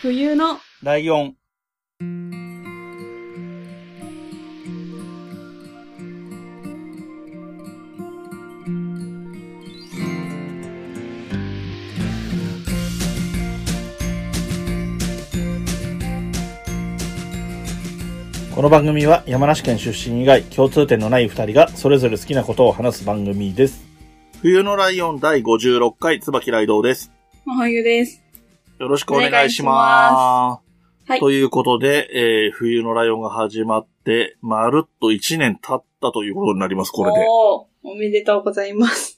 [0.00, 1.34] 冬のライオン。
[18.54, 23.84] この番組は山梨県出身以外共通点のない二人がそれぞれ好きなことを話す番組です。
[24.42, 27.10] 冬のライオン第56回椿ライドウです。
[27.44, 28.27] 真冬です。
[28.78, 31.10] よろしくお願いします。
[31.10, 37.18] はいということで、えー冬のライオンが始まって、まるっと1年経ったということになります、これで。
[37.26, 39.16] おーおめでとうございます。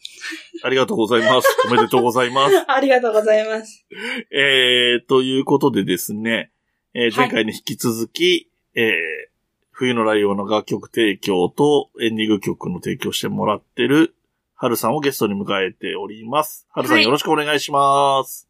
[0.62, 1.48] ありがとうございます。
[1.66, 2.64] おめでとうございます。
[2.68, 3.86] ありがとうございます。
[4.30, 6.52] えー、ということでですね、
[6.94, 9.30] えー前回に引き続き、えー
[9.72, 14.14] 冬のライオンの楽曲提供とエンディング曲の提供してもらってる、
[14.54, 16.68] はるさんをゲストに迎えております。
[16.70, 18.49] はるさんはいよろしくお願いします。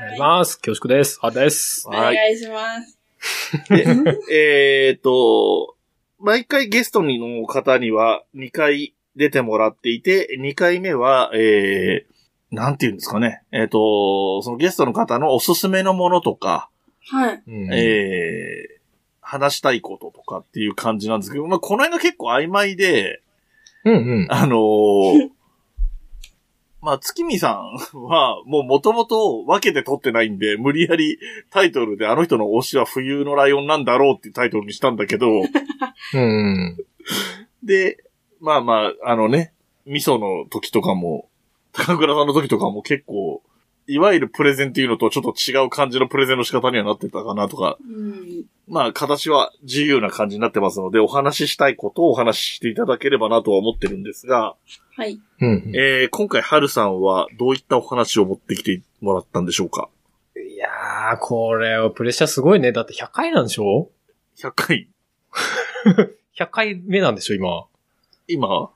[0.00, 0.58] お願いします。
[0.60, 1.18] 恐縮です。
[1.20, 1.86] あです。
[1.86, 2.98] お願いします。
[4.32, 5.76] えーと、
[6.18, 13.42] 毎回ゲストの方には2回出てもらっていて、2回目は、えー、なんて言うんですかね。
[13.52, 16.70] えーと、そのゲストの方のおすすめのものとか、
[17.10, 17.42] はい。
[17.46, 18.80] うんえー、
[19.20, 23.20] 話したいこととかっていう感じなんですけど、まあ、この辺が結構曖昧で、
[23.84, 24.26] うんうん。
[24.30, 25.30] あのー
[26.82, 27.60] まあ、月見さ
[27.94, 31.18] んは、もう元々分けて撮ってないんで、無理やり
[31.50, 35.28] タイトルであの人の推しは冬のライオンなんだろうっていうタイトルにしたんだけど、
[36.14, 36.76] うん。
[37.62, 38.02] で、
[38.40, 39.52] まあまあ、あのね、
[39.86, 41.28] 味噌の時とかも、
[41.72, 43.42] 高倉さんの時とかも結構、
[43.86, 48.44] いわゆるプレゼンっていうのとちょっと違う感じのプレゼンの仕方にはなってたかなとか、うん。
[48.68, 54.54] まあ形は自由な感じになってますので、お話ししたいことをお話ししていただければなとは思ってるんですが、
[55.00, 55.18] はい。
[55.40, 55.72] うん。
[55.74, 59.88] えー、今回春さんはどういったお話を持ってきてもらったんでしょうか？
[60.36, 62.70] いやー、これはプレッシャーすごいね。
[62.70, 63.88] だって100回なんでしょ
[64.36, 64.90] ?100 回
[66.38, 67.64] ?100 回目なんでしょ、今？
[68.28, 68.68] 今？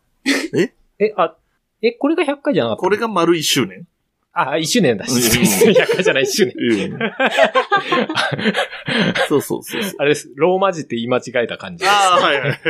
[0.98, 1.36] え、あ、
[1.82, 3.86] え、これが100回じゃなかったこれが丸1周年？
[4.36, 5.04] あ、1周年だ。
[5.08, 6.54] うん 100回じゃない、1周年。
[6.56, 6.98] うん。
[9.28, 9.92] そうそうそうそう。
[9.98, 10.32] あれです。
[10.34, 11.92] ローマ字って言い間違えた感じです。
[11.92, 12.60] ああ、はいはい。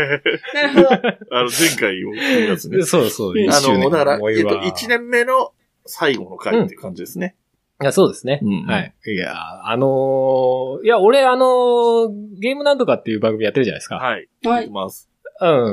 [0.54, 0.88] なるほど。
[0.90, 0.96] あ
[1.42, 2.82] の、前回を聞くやつね。
[2.82, 5.52] そうそう、うん1あの、だから、えっと、思いは1年目の
[5.86, 7.34] 最後の回っていう感じですね。
[7.80, 8.40] いや、そうですね。
[8.42, 8.92] うんはい。
[9.06, 9.34] いや、
[9.66, 12.10] あのーいや、俺、あのー
[12.40, 13.96] ゲームなんとかっていう番組やってるじゃないですか。
[13.96, 14.28] はい。
[14.44, 14.66] はい。
[14.66, 14.70] う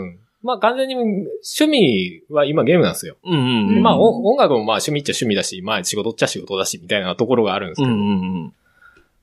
[0.02, 0.19] ん。
[0.44, 3.18] まあ完全に趣味は今ゲームなんですよ。
[3.24, 3.81] うんうんううんん。
[3.81, 7.91] まあお音楽もまあ趣味っちゃ趣味だし、まあ仕事っちゃ仕事だしみたいなところがあるんですけど。
[7.91, 8.53] うんうん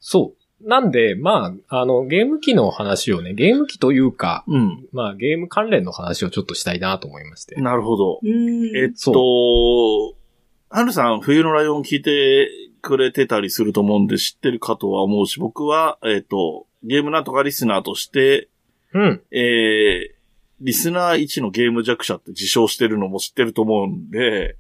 [0.01, 0.69] そう。
[0.69, 4.87] なんで、まあ、あの、ゲーム機の話をね、ゲーム機というか、うん。
[4.93, 7.65] まあゲーム関連の話をちょっとしたいなと思いましてうん。。
[7.65, 8.21] なるほど。
[8.23, 8.77] うん。
[8.77, 10.15] えっと、
[10.71, 12.49] はるさん、冬のライオン聞いて
[12.83, 18.49] くれてたりすると思うんで知ってるかとは思うし、僕は、えっと、ゲームなんとかリスナーとして、
[18.93, 19.23] うん。
[19.31, 20.18] えー、
[20.61, 24.57] リスナー1のゲーム弱者って自称してるのも知ってると思うんで、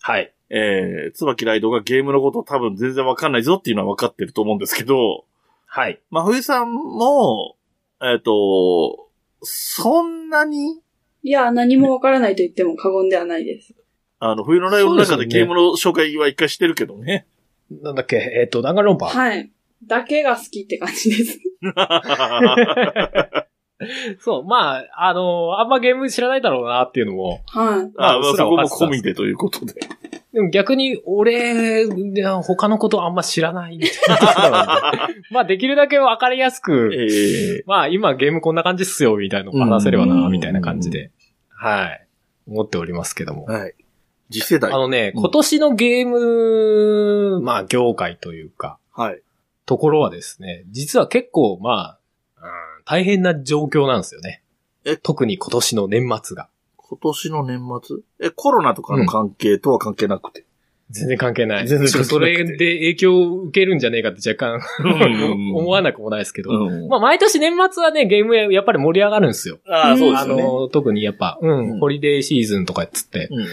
[0.00, 0.32] はい。
[0.48, 5.24] えー、椿ライドがゲームのこと多分全然わかんないぞっていうのは分かってると思うんですけど、
[5.66, 6.00] はい。
[6.10, 7.56] まあ、冬さんも、
[8.02, 9.08] えっ、と、
[9.42, 10.80] そんなに、
[11.22, 13.74] いや、何もわからないと言っても過言ではないです。
[14.18, 17.26] あの、冬のライオンの中でゲームの紹介は一回してるけどね。
[17.70, 19.06] なんだっけ、えっ、と、弾丸論破。
[19.06, 19.52] はい。
[19.86, 21.38] だけが好きって感じです。
[24.20, 27.92] そう、まあ、あのあんまゲーム知らないだろうなっていうのも、はい。
[27.96, 28.36] あ、まあ、うっすら
[28.68, 29.74] そこも込みでということで。
[30.32, 31.86] でも逆に、俺、
[32.42, 35.08] 他のことあんま知らないみたいな。
[35.32, 41.10] まあ、できるだけわかりやすく、えまあ、今ゲームこんな感じっすよ、みたいなのを話せればうな、んみたいな感じで、
[41.48, 42.06] はい。
[42.46, 43.46] 思っておりますけども。
[43.48, 43.74] ー、はい。
[44.30, 44.72] 次世代。
[44.72, 49.20] あのね、うん今年のゲーム、まあ、業界というか、はい。
[49.66, 51.99] ところはですね、実は結構、まあ、うん
[52.90, 54.42] 大変な状況なんですよね。
[54.84, 54.96] え？
[54.96, 56.48] 特に今年の年末が。
[56.76, 57.96] 今年の年末？
[58.20, 60.44] え、コロナとかの関係とは関係なくて？
[60.90, 61.68] 全然関係ない。
[61.68, 66.50] 全然関係なくてそれで影響を受けるんじゃねえかって若干うん 思わなくもないですけど。
[66.50, 66.88] うん。
[66.88, 69.60] まあ、毎年年末はね、ゲームやっぱり盛り上がるんですよ。
[69.68, 70.42] ああ、そうであすよね。
[70.42, 73.46] の、特にやっぱ、うん、うんホリデーシーズンとかっつって、うんうん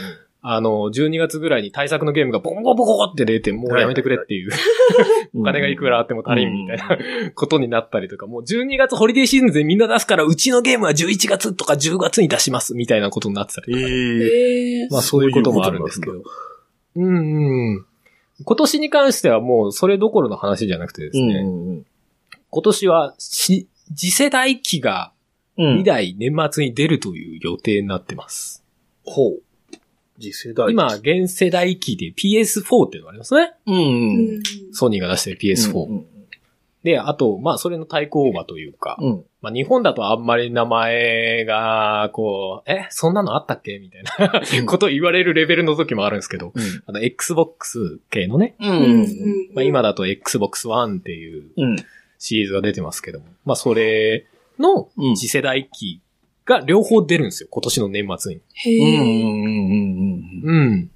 [0.50, 4.52] あの、12月ぐらいに対策のゲームがボンボコボコって出て、もうやめてくれっていう、
[5.36, 6.98] お金がいくらあっても足りんみたいな
[7.36, 13.86] ことになったりとか、もう12月ホリデーシーズンでみんな出すから、うちのゲームは11月とか10月に出しますみたいなことになってたりとか。
[13.86, 16.24] ええええまあそういうこともあるんですけど。
[16.96, 17.86] うんうん。
[18.46, 21.86] 今年に関してはもうそれどころの話じゃなくてですね、うんうん
[22.50, 25.12] 今年はし次世代機が
[25.58, 25.82] うん。
[25.82, 28.64] 2台年末に出るという予定になってます。
[29.04, 29.42] ほう。
[30.20, 30.72] 次世代。
[30.72, 33.54] 今、現世代機で PS4 っていうのがありますね。
[33.66, 34.40] うんううん。
[34.40, 34.44] ん。
[34.72, 35.74] ソニーが出してる PS4。
[35.86, 36.06] うんうん
[36.84, 39.24] で、あと、まあ、それの対抗馬というか、うん。
[39.42, 43.80] まあ、日本だとあんまり名前が、こう、え、そんなのあったっけ？
[43.80, 46.64] みたいなことを言われるレベルの時もあるんですけど、うん。
[46.86, 49.08] あの、Xbox 系のね、ううんん。
[49.54, 51.76] まあ、今だと Xbox One っていううん。
[52.20, 54.26] シリーズが出てますけども、まあ、それ
[54.58, 56.00] のうん次世代機
[56.48, 58.42] が両方出るんですよ、今年の年末に。
[58.54, 58.84] へうん。
[58.84, 58.98] うえ。
[58.98, 59.02] ん。
[60.46, 60.54] うん。
[60.56, 60.92] うん。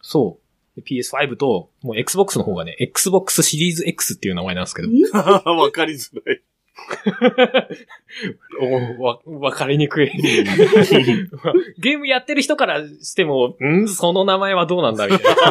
[0.00, 0.38] そ
[0.76, 0.80] う。
[0.80, 4.88] で PS5 と、もう Xbox の方がね、Xbox シリーズ X っていう名前なんですけど、
[5.52, 6.40] わかりづらい。
[8.98, 10.10] おわ、わかりにくい。
[11.78, 13.86] ゲームやってる人からしても、ん？
[13.88, 15.06] その名前はどうなんだ？
[15.06, 15.42] みたいな。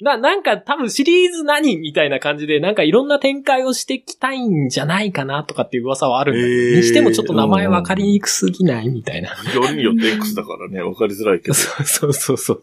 [0.00, 9.30] な、なんか多分シリーズ何みたいな感じで、なんかいろんな展開をしていきたいんじゃないかなとかっていう噂はあるんだけど、にしてもちょっと名前わかりにくすぎないみたいな。
[9.30, 9.34] よ
[9.70, 11.54] りによって X だからね、わかりづらいけど。
[11.54, 12.62] そうそうそうそう。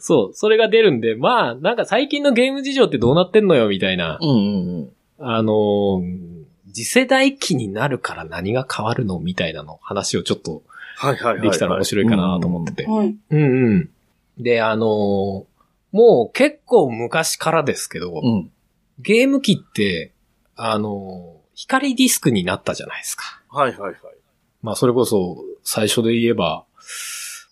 [0.00, 4.18] そう、それが出るんで、まあ、なんか最近のゲーム事情ってどうなってんのよみたいな。
[4.20, 4.88] うんうんうん。
[5.18, 6.38] あのー
[6.70, 10.62] 次世代機になるから何が変わるのみたいなの話をちょっと
[10.96, 11.42] はいはいはい。
[11.42, 12.86] できたら面白いかなと思ってて。
[12.86, 13.16] はい。
[13.30, 13.90] うんうん。
[14.38, 15.47] で、あのー
[15.98, 18.52] もう結構昔からですけど、うん。
[19.00, 20.12] ゲーム機って、
[20.54, 23.42] あのー光ディスクになったじゃないですか。
[23.48, 23.94] はいはいはい。
[24.62, 26.64] まあそれこそ最初で言えば、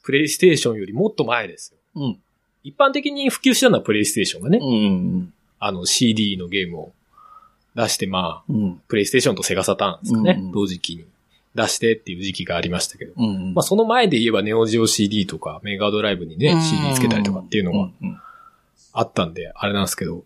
[0.05, 2.01] プレイステーションよりもっと前ですよ。
[2.01, 2.19] うん。
[2.63, 6.93] 一般的に普及したのはプレイステーションがね、うんあの CD のゲームを
[7.75, 8.57] 出して、まあ、うん。
[8.57, 8.83] うん。
[8.87, 11.05] プレイステーションとセガサターンですかね、うんうん同時期に
[11.57, 13.13] 出してっていう時期がありましたけど。
[13.17, 13.55] うん。
[13.55, 18.21] まあその前で言えばネオジオ CD とかメガドライブにね、うん CD つけたりとかっていうのがうん
[18.99, 20.25] あったんで、あれなんですけど、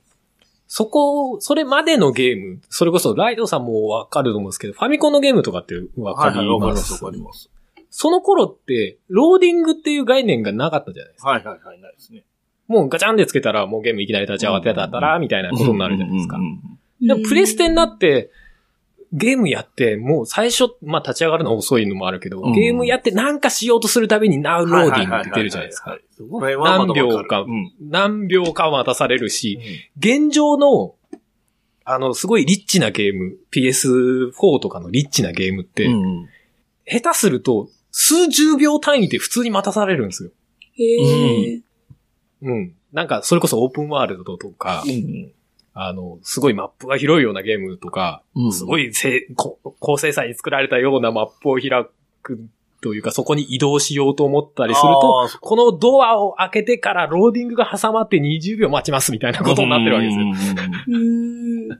[0.67, 7.50] そこ、それまでのゲーム、それこそライドさんもわかると思うんですけど、ファミコンのゲームとかってわかはいはい、りまわかりますすわかります。
[7.90, 11.31] その頃って、ローディングっていう概念がなかったじゃないですか。
[11.31, 12.25] はいはいはい、ないですね。
[12.69, 16.38] もうガチャンでつけたらもうゲームいきなり立ち上がってたら、みたいなことになるじゃないですか
[17.00, 18.31] でもプレステになって、
[19.12, 24.73] ゲームやって、もう最初、まあ立ち上がるの遅いのもあるけど、うんゲームやってなんかしようとするたびに Now うん。
[24.73, 25.99] Loading って出るじゃないですか。。
[26.19, 27.73] 何秒かうん。
[27.81, 29.59] 何秒か待たされるし、
[29.99, 30.95] 現状の、
[31.85, 36.29] あの、すごいリッチなゲーム、PS4 とかのリッチなゲームって、うん。
[36.87, 40.31] 下手すると、数十秒単位で普通に待たされるんですよ。
[40.75, 41.61] へえ。
[42.43, 42.75] うん。
[42.93, 45.33] なんか、それこそオープンワールドとか、うん。
[45.82, 51.71] あの、すごいマップが広いようなゲームとか、うんすごいせこ高精細に作られたようなマップを開
[52.23, 52.41] く
[52.82, 61.79] というか、そこに移動しようと思ったりすると、このドアを開けてからローディングが挟まって20秒待ちますみたいなことになってるわけですよ。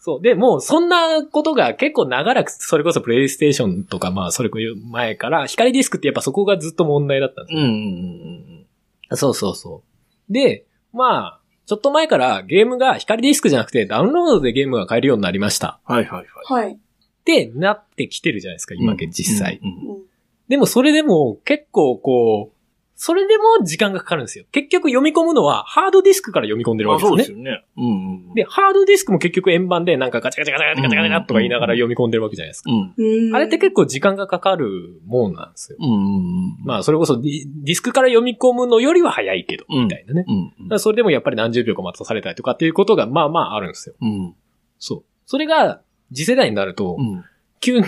[0.00, 0.20] そう。
[0.20, 7.62] で、もうそんなことが結構長らく、それこそプレイステーションとか、まあそれこそ前から、光ディスクってやっぱそこがずっと問題だったんですよ。
[7.62, 9.82] うんうんそうそうそ
[10.28, 10.32] う。
[10.32, 15.80] で、まあ、ちょっと前からゲームが光ディスクじゃなくてダウンロードでゲームが買えるようになりました。
[15.84, 16.64] はいはいはい。
[16.64, 16.72] はい。
[16.74, 16.76] っ
[17.24, 19.60] てなってきてるじゃないですか、今実際。
[19.62, 20.04] うんうんうん
[20.48, 22.53] でもそれでも結構こう、
[22.96, 24.44] それでも時間がかかるんですよ。
[24.52, 27.24] 結局読み込むのはハードディスクから読み込んでるわあ、けですよね。
[27.24, 27.64] そうですよね。
[27.76, 28.34] うんうん。
[28.34, 32.70] で、ハードディスクも結局円盤でなんかガチャガチャガチャガチャガチャガチャとか言いながら読み込んでるわけじゃないですか。
[32.70, 33.34] うん。
[33.34, 35.78] あれって結構時間がかかるもんなんですよ。
[35.80, 36.18] うんう
[36.52, 36.56] ん。
[36.64, 40.24] まあ、それこそディスクから読み込むのよりは早いけど、うんみたいなね。
[40.28, 43.96] うんだからそれでもやっぱり何十秒か待たされたりとかっていうことが、まあまああるんですよ。
[44.00, 44.34] うん。
[44.78, 45.04] そう。
[45.26, 45.80] それが、
[46.14, 47.24] 次世代になるとう、ん。
[47.60, 47.86] 急に、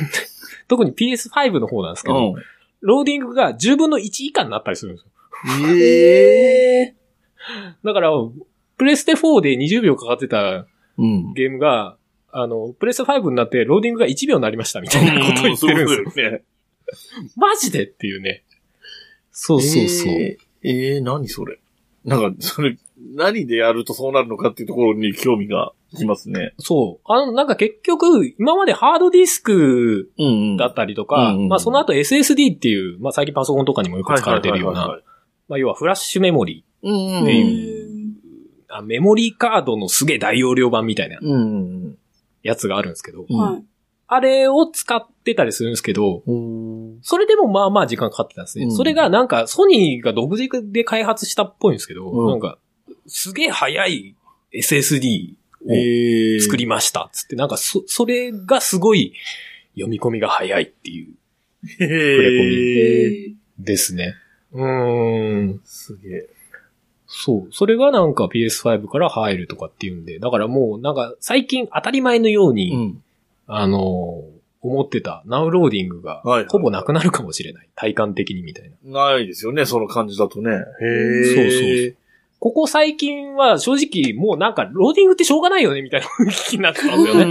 [0.69, 2.35] 特に PS5 の方なんですけど、
[2.80, 5.11] ローディングが10分の1以下になったりするんですよ。
[5.68, 6.95] えへえ。
[7.85, 8.11] だから、
[8.76, 10.66] プレステ4で20秒かかってた
[10.99, 11.33] うん。
[11.35, 11.97] ゲームが、
[12.33, 16.25] あの、プレステ5になってローディングが1秒になりましたみたいなことを言ってるんですよ。
[16.25, 16.42] よね。
[17.37, 18.45] マジでっていうね。
[19.30, 20.12] そうそうそう。
[20.12, 21.59] えー、えー、何それ。
[22.04, 26.55] なんか、それ、何でやるとそうなるのかっていうところに興味がきますね。
[26.59, 27.12] そう。
[27.12, 30.57] あの、なんか結局、今までハードディスクうんうん。
[30.57, 35.00] だったりとか、うんうんまあその後 SSD っていう、まあ最近パソコンとかにもよく使われているような、
[35.49, 36.93] まあ要はフラッシュメモリはい。
[36.93, 37.25] うんううん。
[37.25, 38.16] ん。
[38.69, 41.97] あ、メモリーカードのすげえ大容量版みたいなうん
[42.43, 43.37] やつがあるんですけど、うん。
[43.37, 43.64] はい。
[44.09, 46.99] あれを使ってたりするんですけど、うん。
[47.02, 48.66] それでもまあまあ時間かかってたんですね。
[48.66, 52.59] うんそれがなんかソニーが独自で開発したっぽいんですけど、うんなんか、
[53.07, 54.14] すげえ速い
[54.55, 55.37] SSD を
[55.75, 59.14] えー、作りましたっつって、なんかそ、それがすごい
[59.75, 61.14] 読み込みが早いっていう
[61.78, 62.54] へレコミー。
[62.54, 63.35] へえ。
[63.58, 64.14] ですね。
[64.52, 65.61] うーん。
[65.64, 66.28] すげえ。
[67.06, 67.52] そう。
[67.52, 73.02] それがなんか PS5 から入るとかっていうんで、だからもうなんか最近当たり前のように、うん。
[73.46, 77.68] あのー思ってた Now Loading がはいはいほぼなくなるかもしれない。
[77.76, 79.12] 体感的にみたいな。
[79.12, 80.50] ないですよね、その感じだとね。
[80.50, 81.25] へえ。
[81.25, 81.96] そうそう
[82.38, 87.25] ここ最近は正直もうなんかローディングってしょうがないよねみたいな雰囲気になってますよね。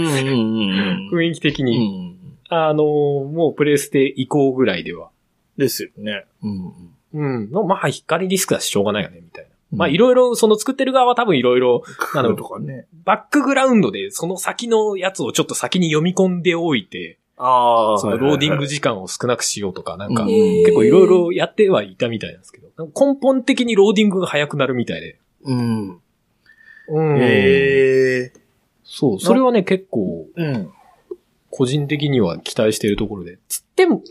[1.12, 2.10] 雰囲気的に。
[2.12, 2.16] ん。
[2.48, 5.10] あの、もうプレステ以降ぐらいでは。
[5.56, 6.26] ですよね。
[6.42, 6.72] うん。
[7.14, 7.50] うん。
[7.50, 9.50] のまあ、光ディスクだししょうがないよねみたいな。
[9.72, 11.82] うんまあ、いろいろ、その作ってる側は多分いろいろ、
[12.14, 12.86] なるとかね。
[13.04, 17.98] バックグラウンドでその先のやつをちょっと先に読み込んでおいて、ああ。
[17.98, 25.18] そのローディング時時間を少なくしようとか、なんか、うん結構いろいろやってはいたみたいなんですけど、根本的にローディングが早くなるみたいで。
[25.44, 26.00] うん。
[26.88, 27.18] うん。
[27.18, 28.32] へえ。
[28.84, 30.70] そう、それはね、結構、うん。
[31.50, 33.38] 個人的には期待しているところで。
[33.48, 34.02] つっても、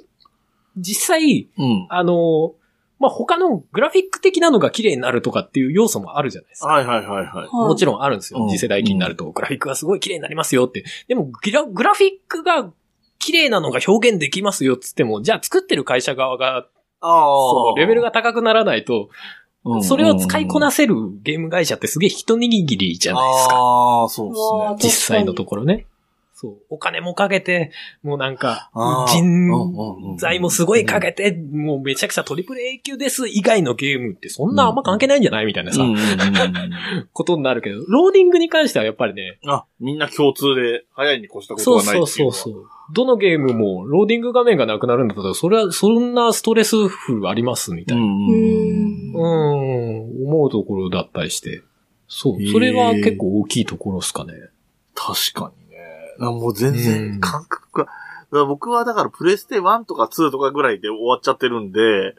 [0.78, 1.88] 実際、うん。
[1.90, 2.56] あの、
[3.00, 6.68] まあ、他のグラフィック的なのが綺麗になるとかっていう要素もあるじゃないですか。
[6.68, 7.50] はいはいはいはい。
[7.52, 8.42] もちろろんあるんですよ。
[8.42, 10.86] うん次世代機になると、グラフィックがすごい綺麗になりますよって。
[11.08, 12.72] でもグラ、グラフィックが
[13.26, 16.68] 綺麗なのが表現できますよっつっても、じゃあ作ってる会社側が。
[17.02, 19.10] そのレベルが高くならないと、
[19.64, 23.56] うん、それを使いこなせるゲーム会社ってすげえ一握りじゃないですか。
[23.56, 24.90] ああ、そうですね。
[24.90, 25.88] 実際のところね。
[26.38, 26.58] そう。
[26.70, 27.72] お金もかけて、
[28.04, 28.70] もうなんか
[29.08, 35.82] 人材もすごいかけて、もうめちゃくちゃトリプル A 級です以外のゲームってそんなあんま関係ないんじゃないみたいなさ、
[37.14, 42.66] ことになるけど、ローディングに関してはやっぱりね、あ、みんな共通で早いに越したことそうがないそうっていのはそううそう。
[42.94, 48.04] どのゲームもローディング画面がなくなるんだったら、それはそんなストレスフルありますみたいな。
[48.04, 51.62] うん思うところだったりして。
[52.08, 52.48] そう。
[52.52, 54.34] それは結構大きいところですかね。
[54.94, 55.65] 確かにね。
[56.20, 57.86] あもう全うん然感覚
[58.32, 62.16] が、僕はだからプレステ1とか2とかぐらいで終わっちゃってるんで、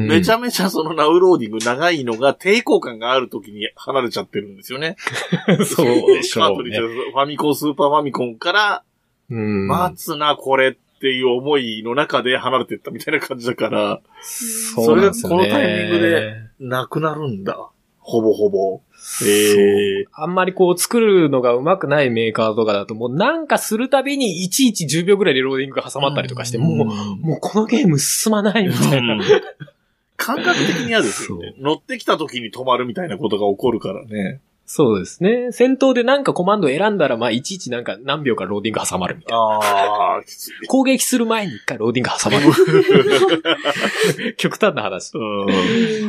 [0.00, 4.96] めちゃ、ゃめちゃそのナウローディング長いのが抵抗感がある時に離れちゃってるんですよね。
[5.66, 6.78] そうでしょうね。
[6.78, 8.82] ファミコン、スーパーファミコンから、
[9.30, 9.66] うん。
[9.66, 14.00] 待つな、これっていう思いの中で離れてったみたいな感じだから。
[14.22, 17.68] それがこのタイミングでなくなるんだ。
[17.98, 18.80] ほぼほぼ。
[19.08, 29.16] そうええあんまりこう作るのが上手くないメーカーとかだともうなんかするたびにいちいち10秒ぐらいでローディングが挟まったりとかして、もう、もうこのゲーム進まないみたいな。
[30.16, 31.54] 感覚的に嫌ですよね。
[31.60, 34.40] 乗ってきた時に止まるみたいなことが起こるからね。
[34.68, 35.52] そうですね。
[35.52, 39.38] 戦闘でなんかコマンド選んだら、まあいちいちなんか何秒かローディング挟まるみたいな。
[39.38, 40.66] ああ、きつい。
[40.66, 44.34] 攻撃する前に一回ローディング挟まる。
[44.34, 45.12] 極端な話。
[45.14, 45.20] う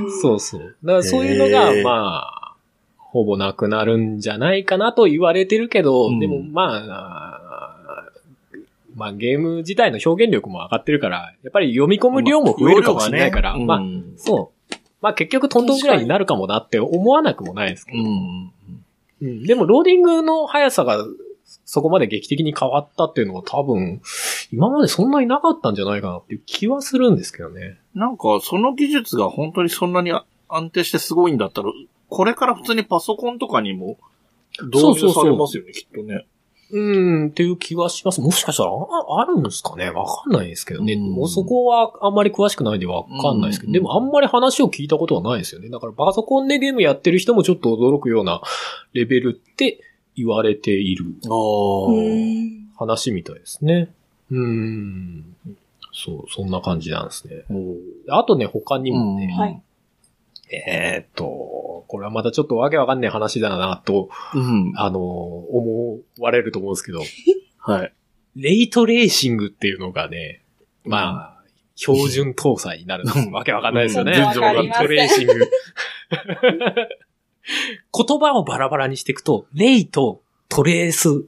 [0.08, 0.75] んそうそう。
[0.84, 2.47] だからそういうのがまあ、
[3.18, 8.12] ほぼなくなるんじゃないかなと言われてるけど、うんでもまあ、
[8.96, 14.76] まあゲーム自体の表現力も上がってるから、やっぱり読み込む量も増えるかもしれないから、まあ、うんそう。
[15.02, 18.04] まあ結局トントンぐらいになるかもなって思わなくもないですけど。
[18.04, 18.52] うん。
[19.20, 21.04] うん、でもローディングの速さが
[21.66, 24.02] そこまで劇的に変わったっていうのは多分、
[24.52, 27.78] 今までそんなになかったんじゃないかなっていう気はするんですけどね。
[27.96, 30.12] なんか、その技術が本当にそんなに
[30.50, 31.72] 安定してすごいんだったら、
[32.10, 33.98] これから普通にパソコンとかにも
[34.72, 36.26] 導入されますよね、きっとね。
[36.70, 38.20] うん、っていう気はします。
[38.20, 39.90] もしかしたらああるんですかね？
[39.90, 40.94] わかんないですけどね。
[40.94, 45.70] うんもうそこはあんまり詳しくないんでわかんないですけど、うんでもあんまり話を聞いたことはないですよね。
[45.70, 48.42] だからパソコンでゲームやってる人もちょっと驚くような
[48.92, 49.80] レベルって
[50.18, 51.06] 言われている
[52.76, 53.90] 話みたいですね。
[54.30, 55.36] うん。
[55.94, 57.46] そう、そんな感じなんですね。
[58.10, 59.62] あとね、他にもね、はい
[60.50, 64.74] えーっと、これはまたちょっとわけわかんない話だなと、うん。
[64.75, 67.01] あの、思われると思うんですけど、
[67.60, 67.94] はい。
[68.36, 70.44] レイトレーシングっていうのがね、
[70.86, 71.38] まあ、
[71.75, 73.04] 標準搭載になる。
[73.32, 74.13] わけわかんないですよね。
[74.13, 75.34] うん全然わかレイんないトレーシング。
[78.08, 81.25] 言葉をバラバラにしていくと、レイとトレース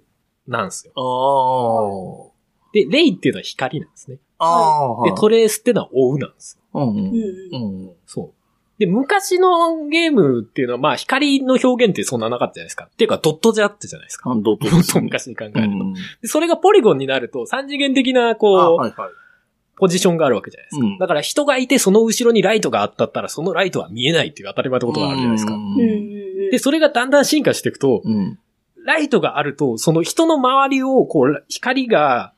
[0.47, 0.93] なんですよ。
[0.95, 2.71] ああ。
[2.73, 4.17] で、レイっていうのは光なんですね。
[4.37, 5.03] ああ。
[5.05, 6.81] で、トレースっていうのは追うなんですよ。
[6.81, 6.89] うん。
[6.89, 7.11] う
[7.51, 7.91] うんん。
[8.05, 8.38] そう。
[8.79, 12.85] で、昔のゲームっていうのは、まあ、光の表現ってそんななかったじゃないですか。
[12.85, 14.33] っていうか、ドットじゃあったじゃないですか。
[14.41, 15.59] ドともっと昔に考えると。
[15.59, 15.93] うん。
[15.93, 19.09] でそれがポリゴンになると、三次元的な、あこう、はいはい。
[19.75, 20.85] ポジションがあるわけじゃないですか。
[20.85, 25.57] うんだから人がいて、その後ろにライトがあったったら、そのライトは見えないっていう当たり前のことがあるじゃないですか。
[26.51, 28.39] で、それがだんだん進化していくと、うん。
[28.85, 32.33] ライトがあると、その人の周りを、こう、光が、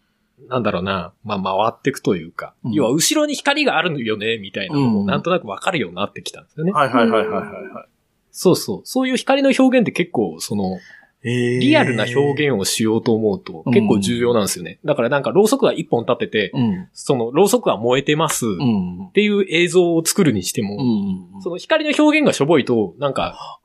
[0.50, 6.72] なんだろうな、まあ、回っていくというか、うん要は後ろに光があるよね、みたいなのも、うんなんとなくわかるようになってきたんですよね。
[6.72, 7.88] はいはいはいはいはいはい。
[8.32, 8.82] そうそう。
[8.84, 10.80] そういう光の表現って結構、その、
[11.24, 14.80] リリアルな表現をしようと思うと、結構重要なんですよね。
[14.84, 16.88] だからなんか、ろうそくが一本立ってて、うん。
[16.94, 19.10] その、ろうそくが燃えてます、っうん。
[19.14, 21.42] ていう映像を作るにしても、うん。
[21.42, 23.60] その光の表現がしょぼいと、なんか、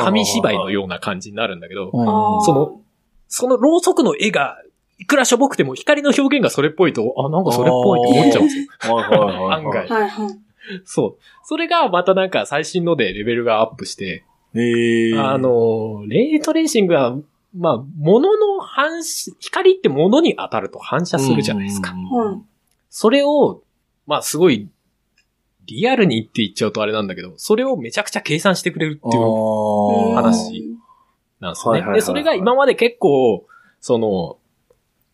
[0.00, 2.80] 紙芝居のような感じになるんだけど、その、
[3.26, 4.61] そのろうそくの絵が、
[5.02, 8.94] いくらしょぼくても光の表現がそれっぽいと、あ、なんかそれっぽいって思っちゃうんですよ。
[8.94, 9.54] はいはいはいはい。
[9.58, 10.28] 案外はいはい。
[10.84, 11.22] そう。
[11.42, 17.16] それがまたなんか最新のでレベルがアップして、ええあ、の、レートレーシングは、
[17.56, 21.92] まあ、物の反射、光って物に当たると反射するじゃないですか。
[21.94, 22.42] はい。
[22.88, 23.62] それを、
[24.06, 24.68] まあすごい、
[25.66, 30.14] リアルにって言っちゃうとあれなんだけど、それをめちゃくちゃ計算してくれるっていう。
[30.14, 30.78] 話
[31.40, 31.92] なんですよね。
[31.94, 33.46] で、それが今まで結構、
[33.80, 34.38] その、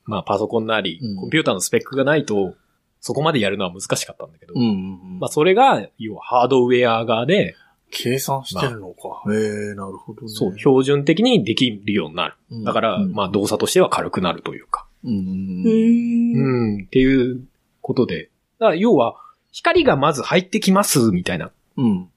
[0.09, 2.55] まあパソコンなりうん、コンピューターのスペックがないと、
[3.01, 4.73] そこまでやるのは難しかったんだけど、うんうんう
[5.17, 5.19] ん。
[5.21, 7.55] まあそれが、要はハードウェア側で、
[7.91, 9.23] 計算してるのか。
[9.33, 10.29] ええなるほどね。
[10.29, 12.35] そう、標準的にできるようになる。
[12.51, 14.87] うんだから、うんまあ動作としては軽くなるというか。
[15.05, 16.73] うんうんううん。
[16.73, 16.77] ん。
[16.77, 17.47] うん、っていう
[17.81, 18.31] ことで。
[18.59, 19.17] だから要は、
[19.53, 21.51] 光がまず入ってきます、みたいな。
[21.77, 22.09] うん。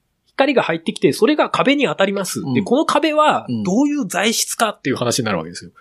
[0.41, 2.41] 光が入ってきて、それが壁に当たります。
[2.41, 5.71] うんで、この壁はうん、どういう材質かっていう話になるわけですよ。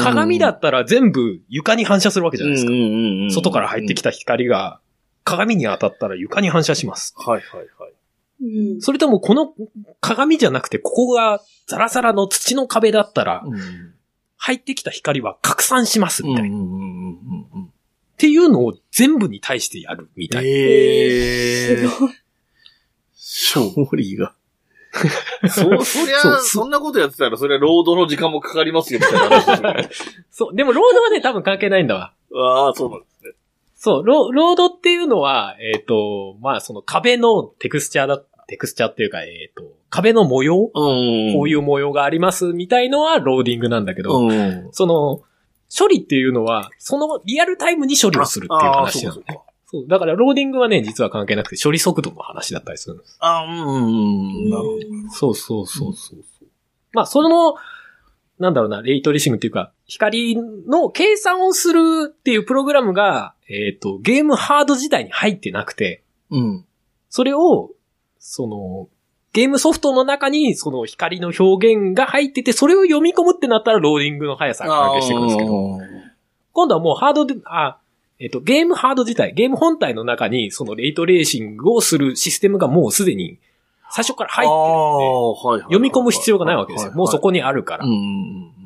[0.00, 2.72] 鏡だったら全部床に反射するわけじゃないですか。
[2.72, 4.80] うんうんうんうん外から入ってきた光が、
[5.24, 7.14] 鏡に当たったら床に反射します。
[7.16, 7.92] はいはいはい。
[8.40, 8.80] うん。
[8.80, 9.52] それともこの
[10.00, 13.94] 鏡じゃなくて、ここがザラザラの土の壁だったら、うん。
[14.36, 16.56] 入ってきた光は拡散します、みたいな。
[16.56, 16.60] っ。
[18.16, 20.48] ていうのを全部に対してやる、みたいな。
[20.48, 22.12] ええすごい。
[23.18, 24.32] 勝利が。
[25.48, 29.90] そ、そりゃ、そうそんなことやってたら、そりゃ、労働の時間もかかりますよ、みたいな話ですよね。
[30.30, 30.56] そう。
[30.56, 32.12] でも、ロードはね、多分関係ないんだわ。
[32.34, 33.32] ああ、そうなんですね。
[33.76, 41.32] そう、ロロードっていうのは、えっ、と、まあ、その壁のテクスチャーだ、テクスチャーっていうか、えっ、と、壁の模様、うん。
[41.34, 44.68] こういう模様がありますみたいのはローディングなんだけど、うん。
[44.72, 45.22] その、
[45.76, 49.40] 処理っていうのは、そのリアルタイムに処理をするっていう話なのね。
[49.70, 49.84] そう。
[49.86, 53.18] だから、ローディングはね、実は関係なくて、処理速度の話だったりするんです。
[53.20, 54.50] あうんうんうん。
[54.50, 55.10] なるほど。
[55.10, 56.20] そうそうそうそう。
[56.94, 57.54] まあ、その、
[58.38, 66.64] なんだろうな、レイトレーシングっていうか、光の計算をするっていうプログラムが、えっ、と、ゲームハード自体に入ってなくて、うん。
[67.10, 67.70] それを、
[68.18, 68.88] その、
[69.32, 75.78] ゲームソフトの中にその光の表現が入ってて、それを読み込むってなったらローディングの速さが関係してくるんですけど、
[76.52, 77.78] 今度はもうハードで、あ、
[78.20, 83.38] えっ、と、ゲームハード自体、ゲーム本体の中にそのレイトレーシングをするシステムがもうすでに
[83.90, 85.62] 最初から入ってるんで。
[85.64, 86.92] 読み込む必要がないわけですよ。
[86.92, 87.84] もうそこにあるから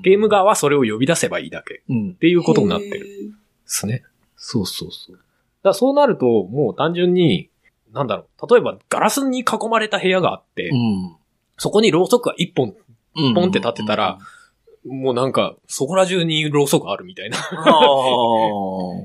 [0.03, 2.15] ゲーム側はそれを呼び出せばいいだけっ。
[2.17, 3.33] ていうことになってるんでる。
[3.67, 4.03] すね。
[4.37, 5.19] そうそうそう。
[5.63, 7.49] だそうなると、もう単純に、
[7.93, 8.53] なんだろう。
[8.53, 11.17] 例えばガラスに囲まれた部屋があって、うん。
[11.57, 12.75] そこにろうそくが一本、
[13.15, 13.35] うん。
[13.35, 14.19] ポンって立ってたら、
[14.85, 17.83] もうなんか、そこら中にろうそくあるみたいなああ。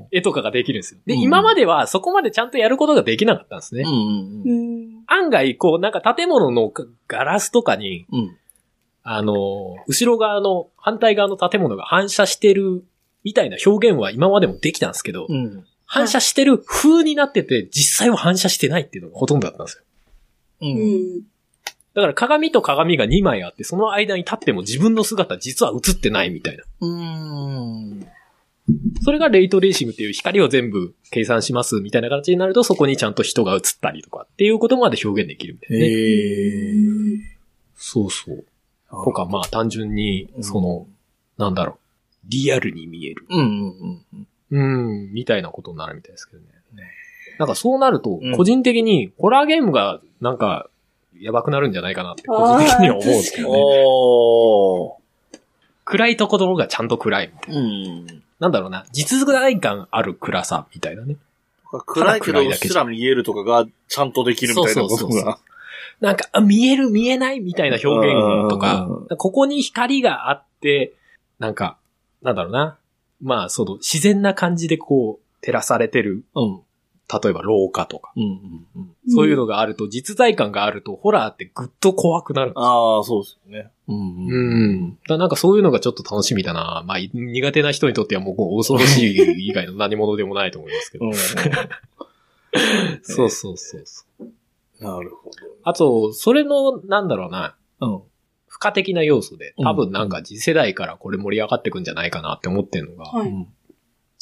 [0.10, 1.00] 絵とかができるんですよ。
[1.06, 3.82] で、うん今まではそこまでちゃんとやることができなかったんですね。
[3.82, 5.04] うんうんうん。
[5.06, 6.72] 案外、こう、なんか建物の
[7.06, 8.36] ガラスとかに、うん。
[9.04, 12.84] あの、後ろ側の、反対側の建物が反射してる
[13.24, 15.64] みたいな表現は今までもできたんですけど、うん。
[15.86, 19.84] 反射してる風になってて、実際は反射してないっていうのがほとんどだったんですよ。
[20.60, 20.66] う。
[20.66, 21.22] うんん。
[21.98, 26.64] だから鏡と鏡が2枚あって、その間に立っても自分の姿実は映ってないみたいな。
[26.80, 28.06] うん。
[29.02, 35.90] それがレイトレーシングっていう光を全部計算しますみたいな形になると、そこにちゃんと人が映ったりとかっていうことまで表現できるみたいなね。
[35.90, 36.74] へえ。
[37.74, 38.44] そうそう。
[38.90, 40.86] とか、まあ単純に、うんその、
[41.36, 41.76] なんだろう、
[42.28, 43.26] リアルに見える。
[43.28, 44.04] うんうん
[44.50, 45.06] うん。
[45.06, 46.48] うん、みたいなことになるみたいですけどね。
[47.38, 50.68] なんかそうなるとうん、個人的に、ホラーゲームが、なんか、
[51.20, 54.98] やばくなるんじゃないかなって、個人的には思うんですけどね。
[55.84, 57.60] 暗いところがちゃんと暗いみたいな。
[57.60, 58.22] うん。
[58.40, 61.16] なんだろうな、実在感ある暗さみたいなね。
[61.86, 65.38] 暗いけど、うっすら見えるとかがちゃんとできるみたいなことそうそうそうが。
[66.00, 70.94] なんか、あ見える見えないみたいな表現とかう、ここに光があって、
[71.38, 71.76] なんか、
[72.22, 72.78] なんだろうな。
[73.20, 76.60] まあ、その、自然な感じでこう、照らされてる、うん。
[77.10, 79.12] 例えば廊下とか、うんうんうん。
[79.14, 82.52] そういうのがあると、実在感があると、ホラーってぐっと怖くなる。
[82.54, 83.70] ああ、そうですよね。
[83.88, 84.72] うんううん。
[84.74, 84.90] ん。
[84.90, 86.84] だからなんかそういうのがちょっと楽しみだな。
[86.86, 91.06] まあ、い苦手な人にとってはもう恐ろしい以外の何者でもないと思いますけど。
[91.06, 91.14] うん。
[93.02, 94.84] そうそうそうそう。
[94.84, 95.30] なるほ
[95.64, 98.06] あと、それの、なんだろうな、ど。
[98.48, 103.28] 付加的な要素で、多分なんか次世代からこれ盛り上がってくんじゃないかなって思ってるのが、はい。
[103.28, 103.48] うん。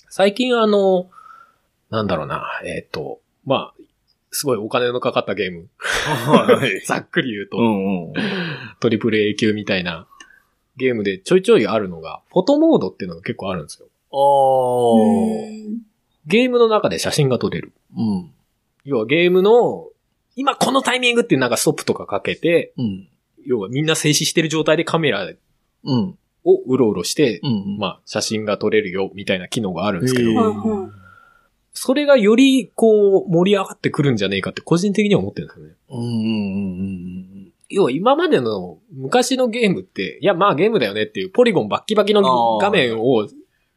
[0.08, 1.10] 最近あの、
[1.90, 3.74] なんだろうな、えっ、と、まあ、
[4.30, 6.80] すごいお金のかかったゲーム、はい。
[6.84, 8.12] ざっくり言うと、うんうん。
[8.80, 10.06] トリプル A 級みたいな
[10.76, 13.88] ゲームでちょいちょいあるのが、フォトモードっていうのが結構あるんですよ。
[14.12, 15.86] ああ。
[16.26, 17.72] ゲームの中で写真が撮れる。
[17.96, 18.30] うん。
[18.84, 19.88] 要はゲームの、
[20.34, 23.08] 今このタイミングっていうなんかストップとかかけて、うん。
[23.46, 26.18] 要はみんな静止してる状態でカメラうん。
[26.44, 27.78] をうろうろして、うん。
[27.78, 30.30] まあ写真が撮れるよみたいな機能があるんですけど、
[31.78, 35.74] それがよりこう盛り上がってくるんじゃねえかって個人的には思ってるんですよね。
[35.90, 42.62] うんうんうん要は今までの昔のゲームって、いやまあゲームだよねっていうポリゴンバッキバキのあー。
[42.62, 43.28] 画面を、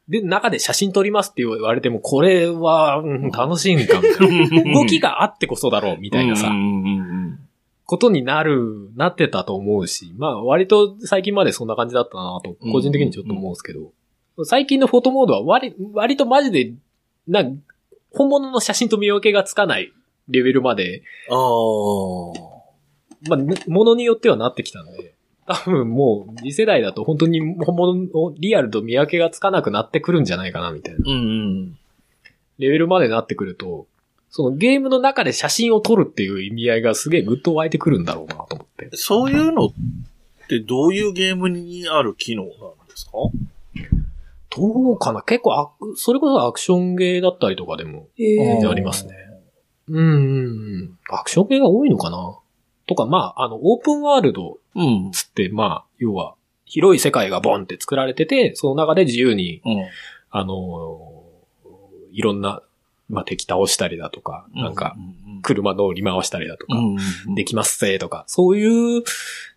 [0.07, 4.73] で、中で写真撮りますって言われても、これは、うん楽しいんかみたいな。
[4.73, 6.49] 動きがあってこそだろうみたいなさ。
[6.49, 7.39] うん、うんうん
[7.89, 13.91] ことになる、なってたと思うし、まあ割と最近までそんな感じだったなと、個人的にちょっと思うんですけど、
[14.45, 16.73] 最近のフォトモードは割、割とマジで、
[17.27, 17.43] な、
[18.11, 19.91] 本物の写真と見分けがつかない
[20.29, 21.37] レベルまで、ああ。
[23.27, 25.13] まあ、ものによってはなってきたんで、
[25.45, 31.15] 多分もう次世代だと本当に本物のリアルと見分けがつかなくなってくるんじゃないかなみたいなうんう
[31.65, 31.77] ん。
[32.59, 33.87] レベルまでなってくると、
[34.29, 38.89] そのゲームの中で写真を撮るっていう意味合いがすげえぐっと湧いてくるんだろうなと思って。
[38.93, 39.69] そういうのっ
[40.47, 43.11] てどういうゲームにある機能なんですか？
[44.49, 45.21] どうかな？
[45.21, 49.13] 結構あ、それこそアクションゲーだったりとかでもえ全然ーありますね。
[49.87, 50.97] うんうんうん。
[51.09, 52.37] アクションゲーが多いのかな？
[52.87, 55.11] とか、まあ、あの、オープンワールドうん。
[55.11, 56.35] つって、まあ、要は、
[56.65, 59.85] 広い世界がボンって作られてて、その中で自由に、うん。
[60.31, 61.19] あのー
[62.11, 62.63] いろんな、
[63.07, 64.95] まあ、敵倒したりだとか、なんか、
[65.43, 69.03] 車乗り回したりだとか、うん、できますぜとか、そういう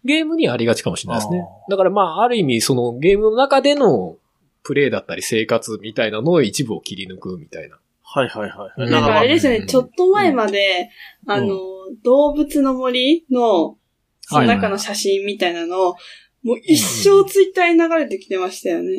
[0.04, 4.16] ゲームにありがちかもしれないですねだからまあ、ある意味、そのゲームの中での
[4.62, 7.78] プレイだったり生活みたいなのを一部を切り抜くみたいな。
[8.02, 8.82] はいはいはい。
[8.82, 10.90] うんなんかあれですよね、うんちょっと前まで、
[11.26, 11.56] あの、
[12.04, 13.78] 動物の森の、
[14.20, 15.96] その中の写真みたいなのを、
[16.42, 18.90] もう一生ツイッターに流れてきてましたよね。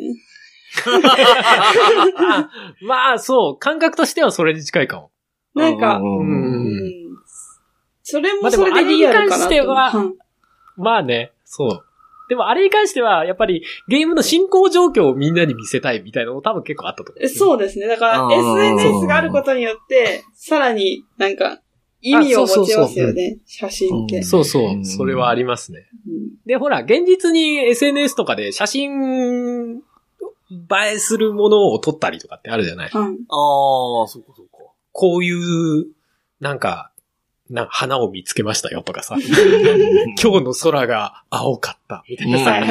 [2.82, 5.10] まあ、そう、感覚としてはそれに近いかも。
[5.54, 6.94] なんか、うんうんうん
[8.06, 9.46] それももそれでリアルかなと。
[9.46, 10.14] あれに関してはうん
[10.76, 11.84] まあね、そう。
[12.34, 17.24] でもあれに関しては、やっぱりゲームの進行状況をみんなに見せたいみたいなのも多分結構あったと思う。
[17.24, 17.86] えそうですね。
[17.86, 21.60] だから SNS があることによって、さらになんか
[22.00, 24.24] 意味を持ちますよね、写真って。
[24.24, 24.84] そうそうう。
[24.84, 25.86] それはありますね。
[26.44, 29.78] で、ほら、現実に SNS とかで写真映
[30.94, 34.72] えするものを撮ったりとかってあるじゃないうんはいああ、そうかそうか。
[34.90, 35.86] こういう、
[36.40, 36.90] なんか、
[37.50, 39.16] なんか花を見つけましたよとかさ、
[40.22, 42.64] 今日の空が青かったみたいなさ、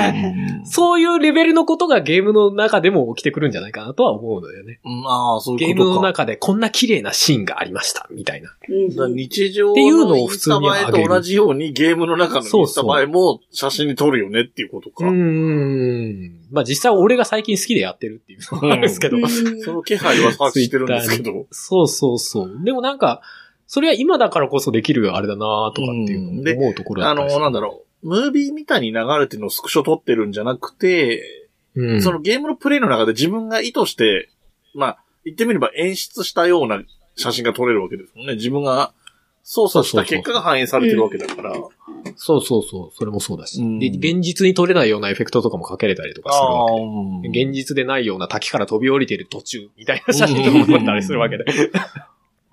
[0.65, 4.79] そういうレベルのことがゲームの中でも起きてくるんじゃないかなとは思うのよね。
[4.83, 5.95] うんああ、そうゲームいうことか。
[5.97, 8.49] の中でこんな綺麗なシーンがありました、みたいな。
[9.09, 15.05] 日常っていうののインを普通にスタ映えと同じようにゲームの中のインスタ映えも写真に撮るよねっていうことか。
[15.05, 16.31] うーん。
[16.51, 19.17] まあ実際俺が最近好きでやってるっていうのもあるんですけど。
[19.17, 21.45] うんその気配は把握してるんですけど。
[21.51, 22.59] そうそうそう。
[22.63, 23.21] でもなんか、
[23.73, 28.07] それは今だからこそできるあれだなとかっていうのを思うところだあの、ったりするなんだろう。
[28.07, 32.01] ムービーみたいに流れてるのをスクショ撮ってるんじゃなくて、うん。
[32.03, 34.29] そのゲームのプレイの中で自分が意図して、
[34.75, 36.83] まあ、言ってみれば演出したような
[37.15, 38.35] 写真が撮れるわけですもんね。
[38.35, 38.93] 自分が
[39.41, 41.55] 操作した結果が反映されてるわけだから。
[42.15, 42.95] そうそうそう。
[42.95, 43.59] それもそうだし。
[43.59, 46.67] うんで、現実に撮れないようなエフェクトとかもかけれたりとかするわ
[47.23, 47.41] けで。
[47.41, 51.45] うん現実でないような滝から飛び降りてる途中みたいな写真とかも撮ったりするわけで。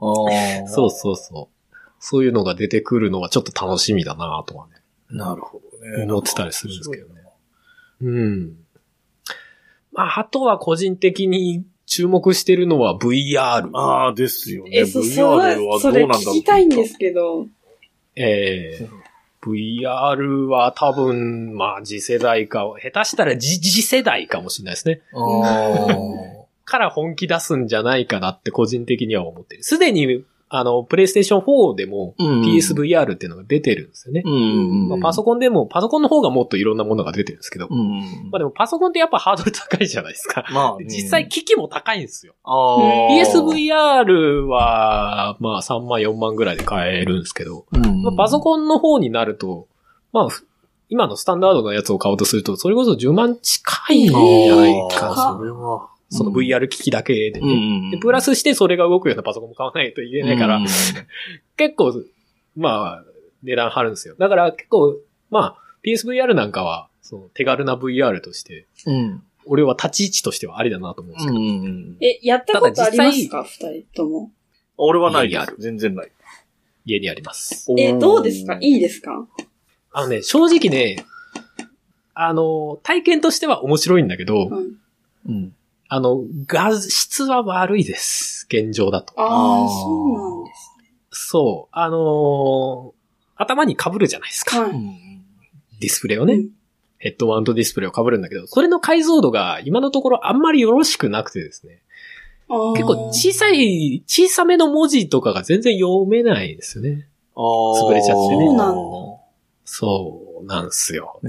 [0.67, 1.75] そうそうそう。
[1.99, 4.73] そういうのが出てくるのはちょっと楽しみだなとはね、
[5.11, 6.05] なるほどね。
[6.05, 7.23] 思ってたりするんですけどね。
[8.01, 8.57] うん。
[9.93, 13.69] まあ、あとは個人的に注目してるのは VR。
[13.77, 14.71] ああ、ですよね。
[14.79, 16.37] え、そ、VR そはれ、それどうなんだろう。
[16.37, 17.47] 聞きたいんですけど。
[18.17, 19.01] えー
[19.43, 25.01] VR は多分、まあ次世代か、下手したら次次世代かもしれないですね。
[26.65, 29.63] から本気出すんじゃないかなって個人的には思ってる。
[29.63, 34.23] すでに、あの、プレイステーション4でもうん PSVR っていうのが出てるんですよね。
[34.25, 34.89] うん。
[34.89, 37.69] まあ、パソコンでも、パソコンの方がもっといろんなものが出てるんですけど。
[37.71, 38.01] うん。
[38.33, 40.45] まあでもパソコンってやっぱハードル高いじゃないですか。
[40.53, 42.35] まあで、実際機器も高いんですよ。
[42.45, 49.69] PSVR は、まあ3万4万ぐらいで買えるんですけど、うんまあ、パソコンの方になると、
[50.13, 50.45] まあ、ふ
[50.89, 55.91] 今のスタンダードのやつを買おうとすると、それこそ10万近いんじゃないかそれは。
[56.11, 57.41] その VR 機器だけでね。
[57.41, 57.47] う
[57.89, 60.67] んで、プラスしてそれが動くようなパソコンも買わないといけないから、うん
[61.57, 61.93] 結構、
[62.57, 63.05] まあ、
[63.43, 64.15] 値段張るんですよ。
[64.19, 64.97] だから結構、
[65.31, 69.23] まあ、PSVR なんかは、その手軽な VR として、うん。
[69.47, 71.39] 俺は立ち位置としてはありだなと思うんですけど。
[71.39, 71.97] うん。
[72.01, 73.43] え、やったことありますか？
[73.45, 74.31] 二人とも。
[74.77, 75.55] 俺はないです。
[75.59, 76.11] 全然ない。
[76.85, 77.67] 家にあります。
[77.79, 78.59] え、どうですか？
[78.61, 79.27] いいですか？
[79.93, 81.05] あのね、正直ね、
[82.15, 84.75] あの、体験としては面白いんだけど、うん。
[85.27, 85.55] うん。
[85.93, 88.47] あの、画質は悪いです。
[88.49, 89.13] 現状だと。
[89.21, 90.71] ああ、そうなんです
[91.29, 91.69] そう。
[91.73, 93.01] あのー
[93.43, 94.61] 頭に被るじゃないですか。
[94.61, 94.73] はい
[95.81, 96.35] ディスプレイをね。
[96.35, 96.51] うん
[97.03, 101.81] ヘッドマウントディスプレイを被るんだけど、それの解像度が今のところあんまりよろしくなくてですね。
[102.75, 107.09] 結構小さい、小さめの文字とかが全然読めないですよね。
[107.35, 109.21] 潰れちゃってねそうなんだ
[109.65, 111.21] そうなんですよ。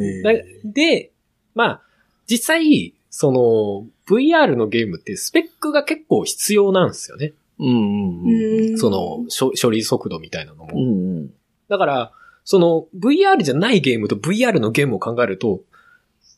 [0.65, 1.11] で、
[1.55, 1.81] まあ、
[2.27, 7.33] 実際、その、VR のゲームってスペックが結構必要なんですよね。
[7.59, 8.71] うんうんうん。
[8.71, 10.71] うんその、処処理速度みたいなのも。
[10.73, 11.29] うんうん。
[11.69, 12.11] だから、
[12.43, 15.61] その VR じゃないゲームと VR のゲームを考えると、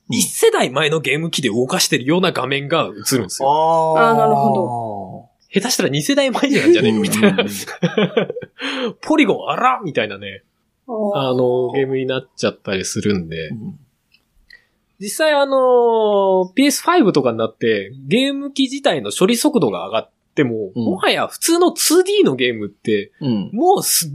[0.10, 3.50] 一世代前のゲーム機で動かしてるような画面が映るんですよ。
[3.50, 7.46] ああーなるほ下手したら二世代前なんじゃねえみたいな。
[9.02, 10.44] ポリゴンあらみたいなね、
[10.88, 13.54] ああの、ゲームになっちゃったりするんでう。
[13.54, 13.80] ん
[15.00, 23.50] 実際あの、PS5 とかになって、ゲーム機自体の処理速度が上がっても、うんもはや普通の 2D のゲームって、うん。
[23.54, 24.10] もうす、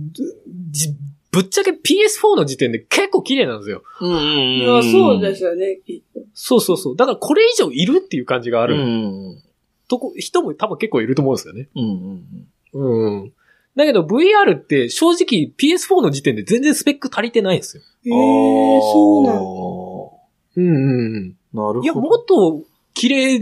[0.71, 0.95] じ
[1.31, 3.83] ぶっちゃけ PS4 の時点で結構綺麗なんですよ。
[4.01, 6.21] うんうんいや、そうですよね、きっと。
[6.33, 6.97] そうそうそう。
[6.97, 8.77] だからこれ以上いるっていう感じがあある。
[8.77, 9.43] うん。
[9.88, 11.69] とこ、人も多分結構いると思うんですよね。
[11.75, 12.23] うん
[12.75, 13.21] うん。
[13.23, 13.33] うん。
[13.77, 17.83] だけど VR って正直 PS4 の時点で全然スペック足りてないんですよ。
[17.83, 19.41] へえ、そうなんだ。
[20.61, 21.29] うんうんうん。
[21.29, 21.83] なるほど。
[21.83, 22.62] いや、もっと
[22.94, 23.40] 綺麗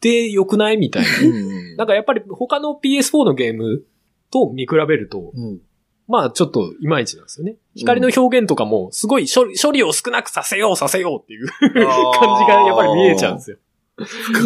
[0.00, 1.08] で良くないみたいな。
[1.22, 1.76] うん。
[1.76, 3.82] なんかやっぱり他の PS4 のゲーム
[4.30, 5.60] と見比べると、うん。
[6.06, 7.56] まあちょっといまいちなんですよね。
[7.74, 13.56] 光の表現とかもすごい処理処理を少なくさせようさせようっていう感じがやっぱり見えちゃうんですよ。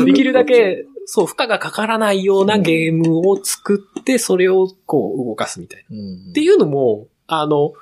[0.05, 5.97] できるだけ、そう、負荷がかからないようなゲームを作って、それをこう動かすみたいな。
[5.97, 6.31] うん。
[6.31, 7.73] っていうのも、あの、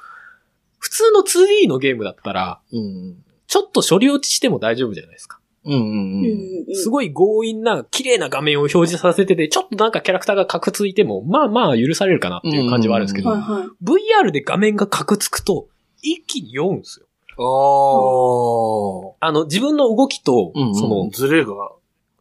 [0.78, 3.16] 普通の 2D のゲームだったら、うん。
[3.56, 5.40] ちょっと処理落ちしても大丈夫じゃないですか。
[5.64, 5.88] うんうんうう
[6.68, 6.72] ん。
[6.72, 13.30] んすごい強引な、綺麗な画面を表示させてて、ちょっとなんかキャラクターがカクついても、まあまあ許されるかなっていう感じはあるんですけど。
[13.30, 15.68] VR で画面がカクつくと、
[16.02, 17.06] 一気に酔うんですよ。
[17.38, 19.26] ああ。
[19.28, 20.74] あの、自分の動きと、うんうん。
[20.74, 21.54] その、ズレが。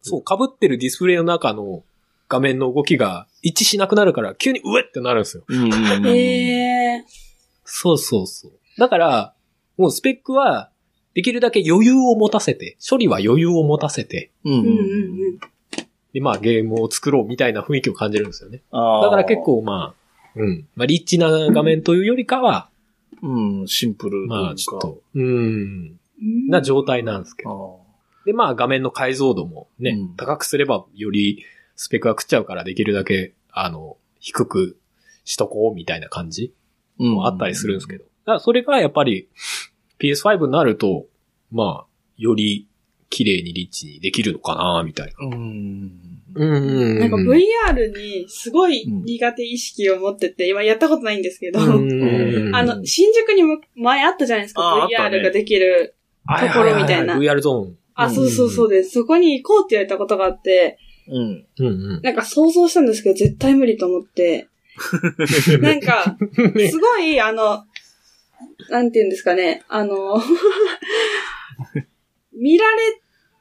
[0.03, 1.83] そう、被ってるディスプレイの中の
[2.29, 5.43] 画面の動きが一致しなくなるから、急にうえってなるんですよ。
[5.49, 6.07] うんうんうん。
[6.07, 7.05] へえ。
[7.65, 8.51] そうそうそう。
[8.79, 9.33] だから、
[9.77, 10.71] もうスペックは、
[11.15, 15.39] できるだけ余裕を持たせて、処理は余裕を持たせて、うんうんうんうん。
[16.13, 18.61] で、まあゲームを作ろうみたいな雰囲気を感じるんですよね。
[18.71, 20.67] あーだから結、構まあ、うん。
[20.75, 22.69] まあリッチな画面というよりかは、
[23.23, 24.27] うん、シンプル。
[24.27, 27.79] まあちょっと、うん、うんな状態なんですけあど。
[28.23, 28.25] ー。
[28.27, 31.43] で、まあ画面の解像度もね、うん高くすればより
[31.77, 34.77] スペックが食っちゃうからできるだけ、あの、低く
[35.23, 36.53] しとこうみたいな感じ
[36.99, 38.03] うんもあったりするんですけど。
[38.03, 39.29] だからそれがやっぱり
[39.99, 41.05] PS5 になると、
[41.51, 41.85] まあ、
[42.17, 42.67] より
[43.09, 45.27] 綺麗にリッチにできるのかな、みたいな。
[45.27, 45.91] うん。
[46.37, 55.95] うんなんか VR にすごい苦手意識を持ってて、今やったことないんですけど、うん あの、新宿にも前あったじゃないですか、VR ができる。
[56.25, 57.77] はいところみたいな VR ゾーン。
[57.93, 58.91] あ、そうそうそうです。
[58.91, 60.77] そこに行こうって言われたことがあって、
[61.07, 61.45] うん。
[61.59, 62.01] うんうん。
[62.01, 64.49] なんか想像したんですけど、絶対無理と思って、
[65.61, 66.17] なんか、
[66.55, 67.63] ねすごい、あの、
[68.69, 70.21] なんて言うんですかね、あの、
[72.33, 72.75] 見られ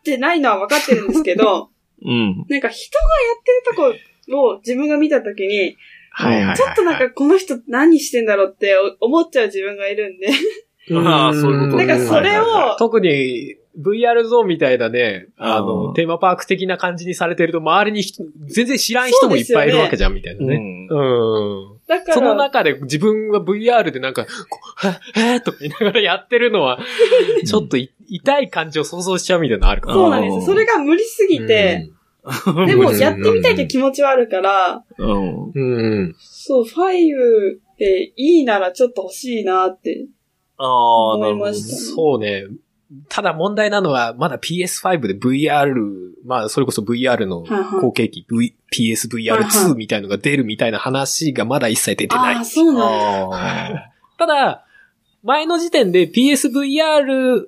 [0.03, 1.71] てないのは分かってるんですけど、
[2.05, 2.45] うん。
[2.49, 3.53] なんか人がやって
[3.87, 5.77] るとこを自分が見たときに、
[6.11, 6.57] はいはいはい。
[6.57, 10.29] ちょっとなんかこの人何してんだろうって思っちゃう自分がいるんで、
[10.95, 20.57] ああそういうことなんかそれを、特に VR ゾーンみたいなね、あうの、んテーマパーク的な感じにされてると、周りに人全然知らん人もいっぱいいるわけじゃん、みたいなね。
[20.91, 21.71] うん。
[21.71, 21.74] うん。
[21.87, 24.31] だから、その中で自分が VR でなんか、こ
[24.85, 26.79] うえーとか言いながらやってるのは、
[27.47, 29.95] ちょっとい痛い感じを想像しちゃうみたいなのあるから。
[29.95, 30.43] そうなんですよ。
[30.47, 31.91] それが無理すぎて、
[32.67, 35.45] でもやってみたいって気持ちはあるから、うん。
[35.45, 35.53] うん。
[35.53, 36.17] うん。
[36.19, 40.07] そう、5でいいならちょっと欲しいなって。
[40.57, 41.53] ああ、思ないるほどね。
[41.53, 42.45] ましたそうね。
[43.09, 45.75] ただ問題なのは、まだ PS5 で VR、
[46.25, 47.45] まあ、それこそ VR の
[47.81, 52.45] 後継機、v、はいは PSVR2 いみたいのが出るみたいな話がまだ一切出てないああ、。
[52.45, 53.75] そうなん
[54.19, 54.65] ただ、
[55.23, 57.47] 前の時点で PSVR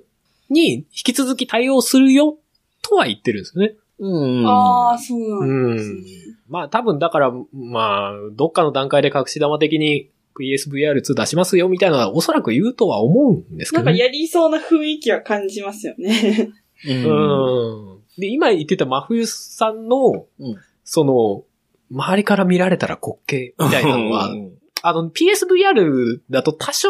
[0.49, 2.37] に引き続き対応するよ、
[2.81, 3.75] とは言ってるんですよね。
[3.99, 4.47] ーうん。
[4.47, 6.01] ああ、そうなんですね。
[6.49, 13.85] まあ多分だから、まあ、どっかの段階で隠し玉的に PSVR2 出しますよみたいなのはおそらく言うとは思うんですけどね。
[13.85, 16.51] なんかやりそうな雰囲気は感じますよね。
[16.85, 17.95] うん。
[17.95, 18.01] うん。
[18.19, 21.43] で、今言ってた真冬さんの、うんその、
[21.91, 26.89] 周りから見られたら滑稽みたいなのは、うんあの、PSVR だと多少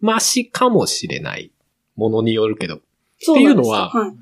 [0.00, 1.52] マシかもしれない
[1.96, 2.80] ものによるけど。
[3.18, 4.12] そうなんですっていうのははい。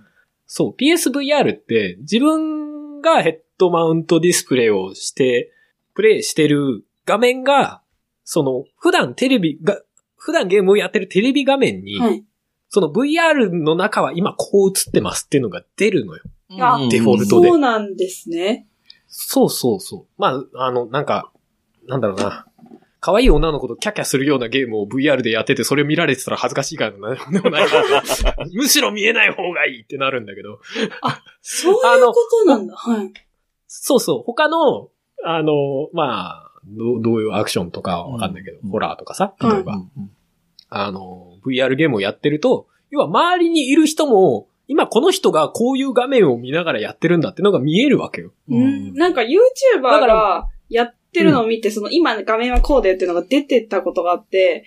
[0.47, 5.51] そう、PSVR って自分がヘッドマウントディスプレイをして、
[5.95, 7.82] プレイしてる画面が、
[8.33, 9.83] その、普段テレビが、
[10.17, 12.25] 普段ゲームをやってるテレビ画面に、はい。
[12.71, 16.23] その VR の中は今こう映ってますっていうのが出るのよ。
[16.91, 18.67] デフォルトでそうなんですね。
[19.07, 20.15] そうそうそう。
[20.17, 21.31] まあ、あの、なんか、
[21.87, 22.47] なんだろうな。
[23.01, 26.93] 可愛い女の子とキャッキャするようなゲームを VR でやってて、それを見られてたら恥ずかしいから
[27.31, 28.03] でもないから。
[28.55, 30.59] むしろ見えない方がいいってなるんだけど。
[31.43, 32.15] そういうこ
[32.47, 32.75] となんだ。
[32.75, 33.13] はい。
[33.67, 34.23] そうそう。
[34.23, 34.89] 他の、
[35.23, 40.11] あの、まあ、どうどういうアクションとかはわかんないけど、うんホラーとかさ、例えば、うん
[40.75, 48.33] あの、VR ゲームをやってると、要は周りにいる人も、今この人がこういう画面を見ながらやってるんだってのが見えるわけよ。
[48.49, 48.95] うん。
[48.95, 54.65] なんか YouTuber がやってるのを見て、その今画面はこうだよっていうのが出てたことがあって、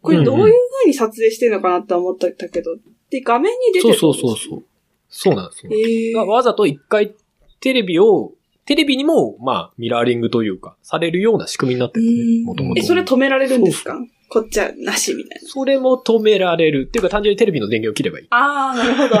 [0.00, 2.76] これどういう風に撮影してるのかなって思ったけど、
[3.10, 3.94] で、画面に出てる。
[3.94, 4.64] そうそうそうそう。
[5.08, 5.72] そうなんですよ。
[5.72, 7.14] へーわざと一回
[7.60, 8.32] テレビを、
[8.64, 12.80] テレビにも、まあ、ミラーリングというか、されるような仕組みになってるね、もともと。
[12.80, 13.96] え、それ止められるんですか？
[14.28, 15.48] こっちはなしみたいな。
[15.48, 16.86] それも止められる。
[16.88, 18.26] っていうか単純にテレビの電源を切ればいい。
[18.30, 19.20] あー、なるほど。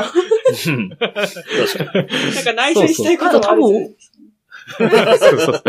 [0.72, 1.14] う ん確か
[2.00, 2.34] に。
[2.34, 3.96] なんか内緒にしたいこともある。
[5.18, 5.62] そうそう。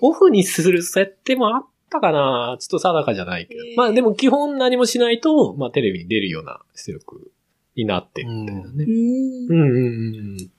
[0.00, 3.60] オフにする設定もあったかなちょっと定かじゃないけど。
[3.64, 7.30] へーまあでも基本何もしないと、まあテレビに出るような出力
[7.76, 8.68] になってるみたいなね。
[8.84, 9.88] うーんうんうんう
[10.34, 10.50] ん。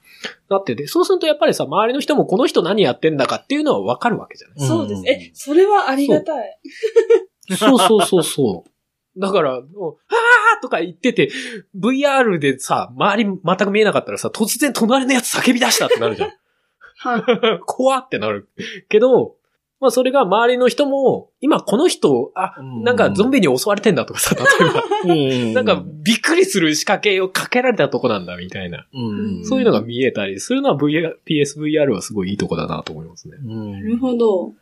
[0.50, 4.68] なってて、そうするとやっぱりさ、周りの人もこの人何やってんだかっていうのはわかるわけじゃない？
[4.68, 5.04] そうです。
[5.08, 6.60] え、それはありがたい。
[7.58, 9.20] そうそうそうそう。
[9.20, 11.32] だから、もう、はーとか言ってて、
[11.76, 16.34] VR でさ、周り全く見えなかったらさ、突然隣のやつ叫び出したってなるじゃん。
[17.00, 17.60] はい。
[17.66, 18.50] 怖ってなる。
[18.90, 19.37] けど、
[19.80, 28.88] まあそれが周りの人も、今この人、あ、うんなんかゾンビに襲われてんだとかさ、 例えば、うんなんかびっくりする仕掛けをかけられたとこなんだみたいな。
[28.92, 33.38] うんそういうのが見えたりするのは VR PSVR はすごいいいとこだなと思いますね。
[33.46, 34.54] うんなるほど。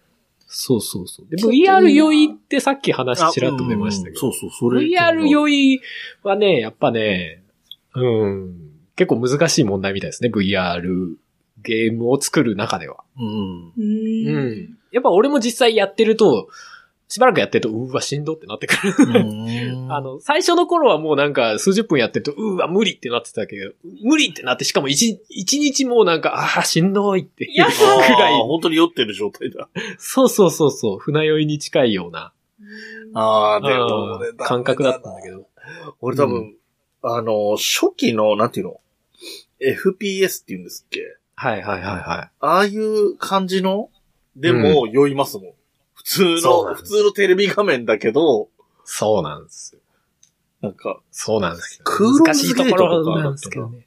[0.47, 1.25] そうそうそう。
[1.35, 4.19] VR 酔いってさっき話ちらっと出ましたけど。
[4.19, 4.85] そうそう、それ。
[4.85, 5.81] VR 酔い
[6.23, 7.41] はね、やっぱね、
[7.95, 8.55] うん、
[8.95, 10.29] 結構難しい問題みたいですね。
[10.29, 11.15] VR
[11.65, 13.03] ゲームを作る中では。
[13.17, 13.67] うん。
[13.67, 14.49] ううーん。
[14.71, 14.77] ん。
[14.91, 16.47] やっぱ俺も実際やってると、
[17.07, 18.93] しばらくやってると、うわ、しんどってなってくる。
[19.93, 23.73] あの、最初の頃はもうなんか数十分やってると、うわ、無理ってなってたけど、
[24.03, 29.69] 無理ってなって、しかも一、一日もうなんか、ああ、しんどいっていうやだくらい本当に酔ってる状態だ。
[29.99, 32.31] そうそうそうそう、船酔いに近いような、
[33.13, 35.45] ああ、でも俺うん感覚だったんだけど。
[36.01, 36.55] 俺多分、
[37.03, 38.79] あの、初期の、なんていうの
[39.61, 41.01] ?FPS って言うんですっけ？
[41.35, 43.89] はいはいはいはああいう感じの？
[44.35, 45.53] でも酔いますもん。
[45.93, 48.47] 普通の、そうなんです普通のテレビ画面だけど、い。
[48.83, 49.81] そうなんですよ。
[50.61, 51.81] なんか、そうなんですよ。
[51.83, 53.85] クーロン難しいズゲートとかところなんですけどね。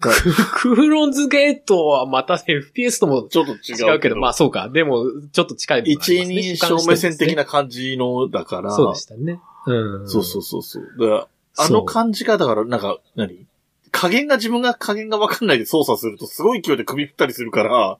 [0.00, 0.10] ク
[0.74, 3.92] クーロンズゲートはまた FPS ともちょっと違うけど。
[3.92, 4.68] 違うけど、まあそうか。
[4.68, 8.70] でも、ちょっと近い部分あり一ますね人称目線的な感じのだから。
[8.70, 9.40] そうでしたね。
[9.66, 10.08] うん。
[10.08, 10.84] そうそうそうそう。
[10.98, 13.46] だからあの感じが、だから、なんか、何
[13.90, 17.98] 加減が自分が加減がわかんないで操作するとすごい勢いで首振ったりするから、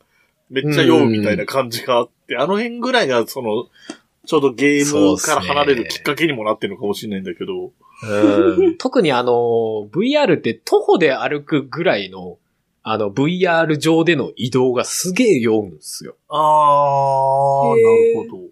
[0.50, 3.66] めっちゃ酔うみたいな感じがあって、あの辺ぐらいがその、
[4.26, 7.72] ちょうどゲームから離れるきっかけにもなってるのかもしれないんだけど。
[8.02, 9.32] うん特にあの、
[9.92, 12.38] VR って徒歩で歩くぐらいの、
[12.82, 16.16] あの、VR 上での移動がすげえ酔うんですよ。
[16.28, 18.42] あー、へーなるほど。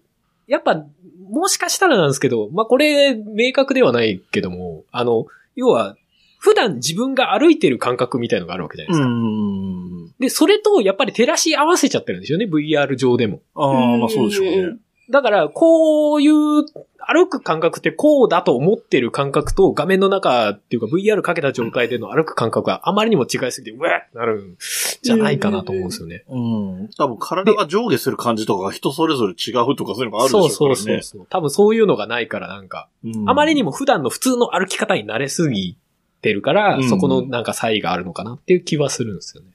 [0.47, 0.83] やっぱ、
[1.29, 5.25] もしかしたらなんですけど、まあ、これ、明確ではないけども、あの、
[5.55, 5.95] 要は、
[6.39, 9.07] 普段自分が歩いてる感覚みたいのがあるわけじゃないですか。
[9.07, 10.11] ん。
[10.19, 13.41] で、それと、やっぱり照らし合わせちゃってるんですよね、VR 上でも。
[13.55, 14.77] あー、まあそうでしょうね。
[15.09, 16.63] だから、こういう、
[17.11, 24.57] 歩く感覚ってこうだと思ってる感覚と画面の中っていうか VR かけた状態での歩く感覚があまりにも違いすぎて、うわーってなるん
[25.01, 26.23] じゃないかなと思うんですよね。
[26.29, 26.37] う
[26.83, 26.89] ん。
[26.95, 31.01] 多分体が上下する感じとかが人それぞれ違うとかそういうのがあるでしょそううからね。
[31.01, 31.27] そうそうそう。
[31.31, 35.77] 多分そういうのがないからなんか、うんあまりにも普段の普通の歩き方に慣れすぎ
[36.21, 39.49] てるから、うんそこのなんか差異があるのかなっていう気はするんですよね。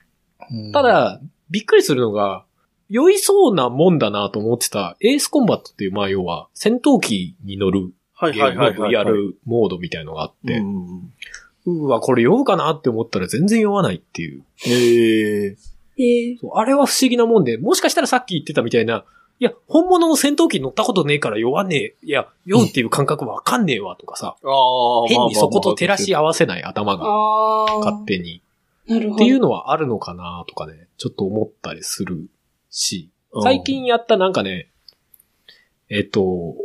[0.51, 2.45] うんた、だ、びっくりするのが、
[2.89, 8.87] 酔いそうなもんだなと思ってた、エースコンバットっていう、まあ要は、戦闘機に乗るはいゲームの。
[8.89, 10.61] VR モードみたいのがあって、
[11.65, 14.43] うわ、これ酔うかなって思ったら全然酔わないっていう。
[14.57, 15.57] へえ。
[15.97, 19.05] ええそうあれは不思議なもんで、もしかしたらさっき言ってたみたいな、
[19.39, 27.79] いや、本物の戦闘機に乗ったことねえから酔わねえ、いや、酔うっていう感覚わかんねえわとかさ、ああ、変にそこと照らし合合わせない頭がああ。
[27.79, 28.41] 勝手に。
[28.87, 29.15] なるほど。
[29.15, 32.29] っていうのはあるのかなとかね、ちょっと思ったりする
[32.69, 33.09] し、
[33.43, 34.69] 最近やったなんかね、
[35.89, 36.55] えっと、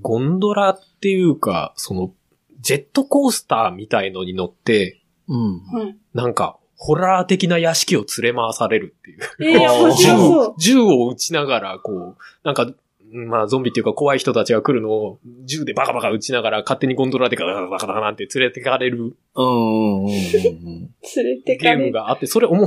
[0.00, 2.12] ゴンドラっていうか、その、
[2.60, 5.60] ジェットコースターみたいのに乗って、うん。
[5.66, 5.96] はい。
[6.14, 9.56] なんか、ホラー的な屋敷を連れ回されるっていう。
[9.58, 10.54] ええ面白そう。
[10.58, 12.70] 銃を撃ちながら、こう、なんか、
[13.12, 20.10] まあゾンビっていうか怖い人たちが来るのを銃でバカバカ撃ちながら勝手にゴンドラでガタバカバカなんて連れてかれるうんうんうんうん。
[21.16, 21.82] 連れてゲかれる。
[21.84, 22.66] ームがあって、それおも、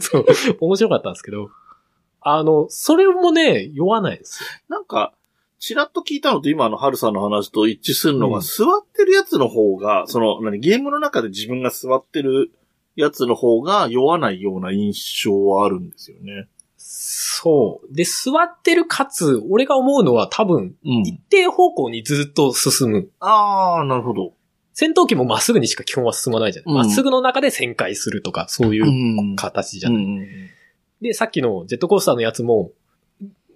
[0.00, 0.26] そう、
[0.60, 1.50] 面白かったんですけど、
[2.20, 4.48] あの、それもね、酔わないんですよ。
[4.68, 5.14] なんか、
[5.58, 12.50] ちらっと聞いたのと今のハルさんの話と一致するのが、うん座ってるやつの方が、その、何、ゲームの中で自分が座ってる
[12.96, 16.48] やつの方が酔わないような印象はあるんですよね。
[16.76, 17.94] そう。
[17.94, 23.10] で、座ってるかつ、俺が思うのは多分、うん一定方向にずっと進む。
[23.20, 24.34] ああ、なるほど。
[24.72, 26.74] 戦闘機もまっすぐにしか基本は進まないじゃない。
[26.74, 30.04] うんま、っすぐの中で旋回するとか、そういううん形じゃない。
[30.04, 30.26] うんうん
[31.00, 32.72] で、さっきのジェットコースターのやつも、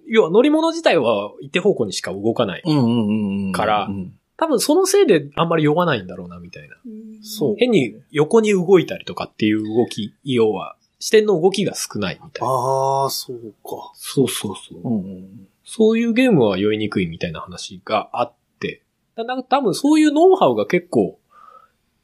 [0.07, 2.63] 要は乗り物自体は一定方向にしか動かない。
[2.65, 3.53] うんうんうんうん。
[3.53, 6.77] からうん多分そのせいであんまり酔わないんだろうな、みたいな。
[6.85, 7.57] うんそう。
[7.59, 12.53] 変に横に動いたりとかっていう動き、要は、視点の動きが少ないみたいな。
[12.53, 13.93] ああ、そうか。
[13.95, 14.81] そうそうそう。
[14.83, 18.83] うんうんそういうゲームは酔いにくいみたいな話があって、
[19.17, 21.19] だなんか多分そういうノウハウが結構、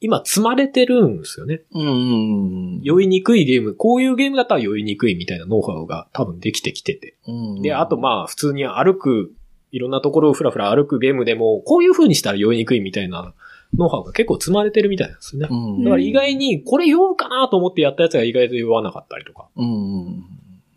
[0.03, 1.61] 今積まれてるんですよね。
[1.71, 2.81] うんうんうん。
[2.81, 7.15] 酔いにくいゲーム、こういうゲームだったら酔いにくいみたいなノウハウが多分できてきてて。
[7.27, 9.31] うんで、あとまあ普通に歩く、
[9.71, 13.33] いろんなところをふらふら歩くゲームでも、こういう風にしたら酔いにくいみたいな
[13.77, 15.47] ノウハウが結構積まれてるみたいなんですよね。
[15.49, 19.47] うんだから意外に、これ酔うかなと思ってやったやつが意外と酔わなかったりとか。
[19.55, 20.25] うん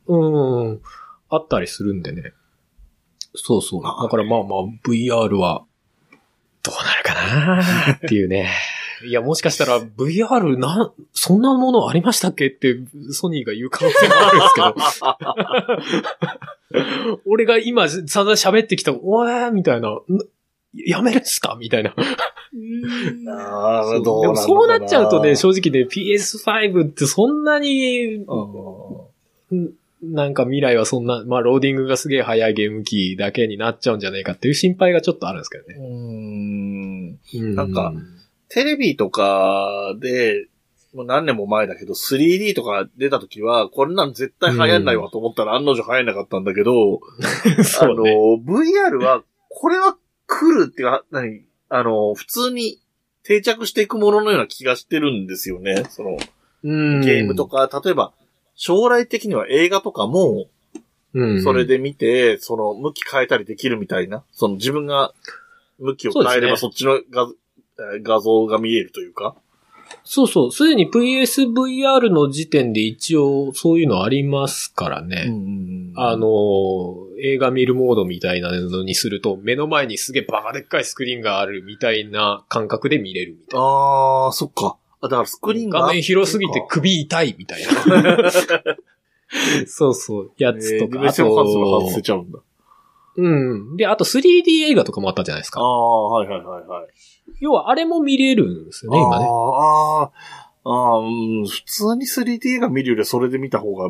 [0.07, 0.71] うん。
[0.71, 0.81] うん、
[1.29, 2.33] あったりするんでね。
[3.35, 3.83] そうそう。
[3.83, 5.65] だからまあまあ VR は、
[6.63, 8.49] どうなるかなっていうね。
[9.07, 12.47] いや、もしかしたら VR な、そんなものありましたっけ？
[12.47, 12.79] って
[13.13, 14.41] ソニーが言う可能性もあるん
[14.77, 15.01] です
[16.73, 16.79] け
[17.11, 17.21] ど。
[17.27, 20.03] 俺が今散々喋ってきた、おえーみたいな、ん
[20.75, 21.57] やめるんすか？
[21.61, 21.95] みたいな。
[21.97, 28.25] うんああ、そうどうでもそうなっちゃうとね、ょ正直ね、PS5 ってそんなに、
[30.03, 35.75] なんか未来はそんな、まあローディングがすげえ早いゲーム機だけになっちゃうんじゃないかっていう心配がちょっとあるんですけどね。
[35.79, 37.19] うん。
[37.35, 37.93] うんなんか、
[38.55, 40.47] テレビとかで、
[40.95, 47.01] もう何年も前だけど、3D とか出た時は、これなん絶対流行んないわと思ったら案の定流行んなかったんだけど、
[47.83, 47.87] あ。
[47.89, 49.97] の、VR は、これは
[50.29, 51.43] 来るっていうか、何？
[51.69, 52.79] あの、普通に
[53.25, 55.85] 定着していくもののような気がしてるんですよね。
[55.91, 56.17] その、
[56.63, 58.13] うんゲームとか、例えば、
[58.55, 60.47] 将来的には映画とかも、
[61.13, 64.23] うんそれで見て、その、向き変えたりできるみたいな。
[64.31, 65.13] その、自分が、
[65.81, 67.33] 向きを変えればそ,、っちの画えー
[68.03, 69.35] 画像が見えるというか？
[70.03, 70.53] そうそう。
[70.53, 75.31] すでに PSVR の時点で一応そういうのありますからね。
[75.97, 83.65] あの、映画見るモードみたいなのにすると、目の前にすげえバカでっかいスクリーンがあるみたいな感覚で見れるみたいな。
[83.65, 84.77] あー、そっか。
[85.01, 85.83] あ、だからスクリーンが。
[85.83, 88.31] 画面広すぎて首痛いみたいな。
[89.67, 90.31] そうそう。
[90.39, 90.99] やえつとか。
[90.99, 92.39] ー、目線を外せば外せちゃうんだ。
[93.17, 93.77] うん。
[93.77, 95.61] で、あと 3D 映画とかもあったじゃないですか。
[95.61, 96.89] ああ、はいはいはいはい。
[97.41, 99.25] 要はあれも見れるんですよね、今ね。
[99.25, 103.89] あーあー、あーうん、普通に 3D 映画見るよりはそれで見た方が、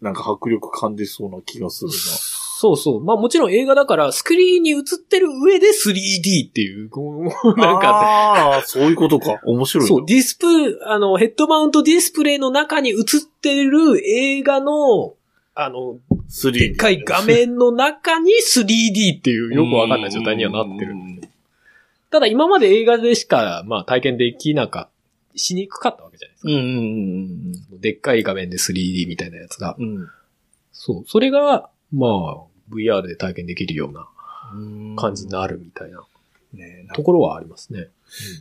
[0.00, 1.94] なんか迫力感じそうな気がするな。
[1.96, 3.04] そうそう。
[3.04, 7.24] まあもちろん映画だから、スクリーンに映ってる上で 3D っていう、こう
[7.60, 9.40] なんか、ああ、そういうことか。
[9.44, 9.88] 面白いな。
[9.88, 12.96] そう、ディスプ、あの、ヘッドマウントディスプレイの中に映っ
[13.42, 15.14] てる映画の、
[15.54, 15.98] あの、
[16.28, 16.52] 3D。
[16.52, 20.92] でっかい画面の中に 3D っていうよくわかんない状態にはなってる。
[20.92, 21.20] うん
[22.10, 24.88] ただ今まで映画でしか、まあ体験できなかっ
[25.32, 26.48] た、しにくかったわけじゃないですか。
[26.48, 26.56] うん
[27.72, 29.74] うんでっかい画面で 3D みたいなやつが。
[29.76, 30.08] うん
[30.74, 31.04] そう。
[31.08, 32.36] それが、まあ、
[32.70, 34.06] VR で体験できるような
[34.54, 34.96] うん。
[34.96, 36.04] 感じになるみたいな
[36.94, 37.88] ところはありますね。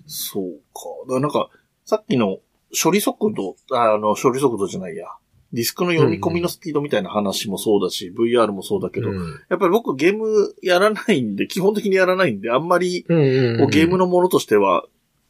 [0.06, 0.82] そうか。
[1.04, 1.50] だからなんか、
[1.86, 2.40] さっきの
[2.80, 5.08] 処理速度、ああの、処理速度じゃないや。
[5.54, 9.42] ディスクの読み込みのスピードみたいな話もそうだし、VR もそうだけど、うん。
[9.50, 13.18] やっぱり僕ゲームやらないんで、基本的にやらないんで、あんまり、うん。
[13.62, 14.84] うんゲームのものとしては、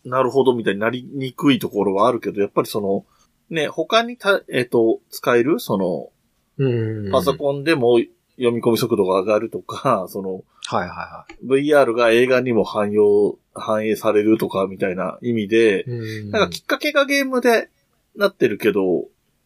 [0.05, 3.05] なるほどみたいになりにくいところはあるけど、やっぱりその、
[3.49, 6.09] ね、他にた、えっ、と、使える、その、
[6.57, 7.99] うんパソコンでも
[8.37, 16.23] 読み込み速度が上がるとか、その、はいはいは VR が映画にも反用、反映されるとかみたいな意味で、い。
[16.23, 16.31] うん。
[16.31, 17.69] なんかきっかけがゲームで
[18.15, 19.05] なってるけど、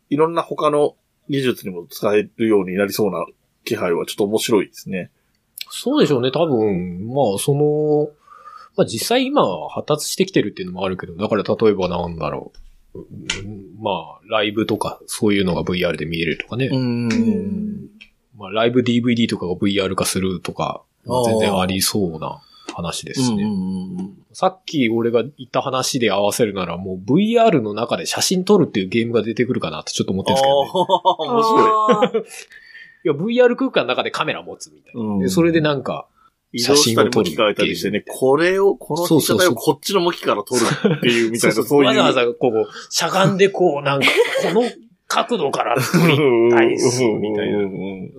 [0.09, 0.95] いろんな他の
[1.29, 3.25] 技術にも使えるようになりそうな
[3.65, 5.11] 気配はちょっと面白いですね。
[5.69, 6.31] そうでしょうね。
[6.31, 8.09] 多分、まあ、その、
[8.77, 12.59] まあ実際今は発達してきてるっていうのもあるけど、だから例えばなんだろう。
[12.99, 16.67] うんまあ、ライブとかそういうのが VR で見れるとかね。
[16.67, 17.89] ん
[18.35, 22.41] まあ、ライブ DVD とかが VR 化するとか、まあ全然ありそうな
[22.77, 23.45] 話ですね。
[24.33, 30.69] さっき俺が言った話で合わせるならもう VR の中で写真撮るっていうゲームが出てくるかなってちょっと思ってるんですけどね。
[31.33, 31.71] 面白い。
[32.07, 32.57] あー
[33.07, 35.01] や、VR 空間の中でカメラ持つみたいな。
[35.01, 36.07] うんでそれでなんか、
[36.53, 40.61] 移動したり向き変えたりしてね、これを、この被写体をこっちの向きから撮る
[40.97, 41.87] っていうみたいな、 そういう。
[41.87, 44.07] わざわざこう、しゃがんでこう、なんか、
[44.43, 44.61] この
[45.07, 46.17] 角度から撮り
[46.51, 47.59] たいっす、みたいな。
[47.59, 47.69] な。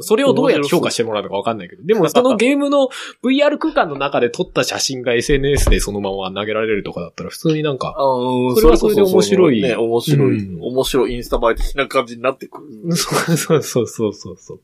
[0.01, 1.83] それをどうやって評価してもらうのかわかんないけど。
[1.85, 2.89] でも、そのゲームの
[3.23, 12.97] VR 空間の中で撮った写真が SNS でそのまま投げられるとかだったら、普通になんか、うんそれはそれで面白いね、面白い、うん面白いインスタ映え的な感じになってくる。
[12.97, 14.61] そ うそうそうそうそうそう。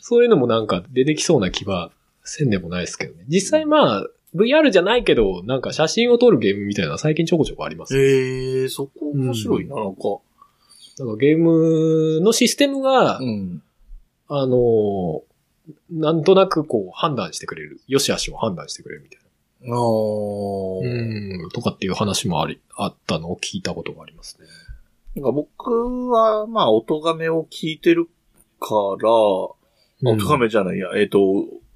[0.00, 1.90] そういうのもなんか出てきそうな気は
[2.24, 3.24] せんでもないですけどね。
[3.28, 7.98] 実際まあ、VR じゃないけど、なんか写真を撮るゲームみたいな最近ちょこちょこあります。
[7.98, 10.00] へえ、そこ面白いな、なんか。
[10.98, 13.62] なんかゲームのシステムが、うん。
[14.28, 15.22] あの、
[15.90, 17.80] なんとなくこう判断してくれる。
[17.86, 19.18] 良し悪しを判断してくれるみたい
[19.64, 21.44] あーな。
[21.44, 24.46] うん、とかっていう話もあり、あったのを聞いたことがありますね。
[25.14, 28.06] なんか僕は、まあ、音亀を聞いてる
[28.60, 28.68] か
[29.00, 29.62] ら、うん
[30.04, 31.20] 音亀じゃないや、えっ、と、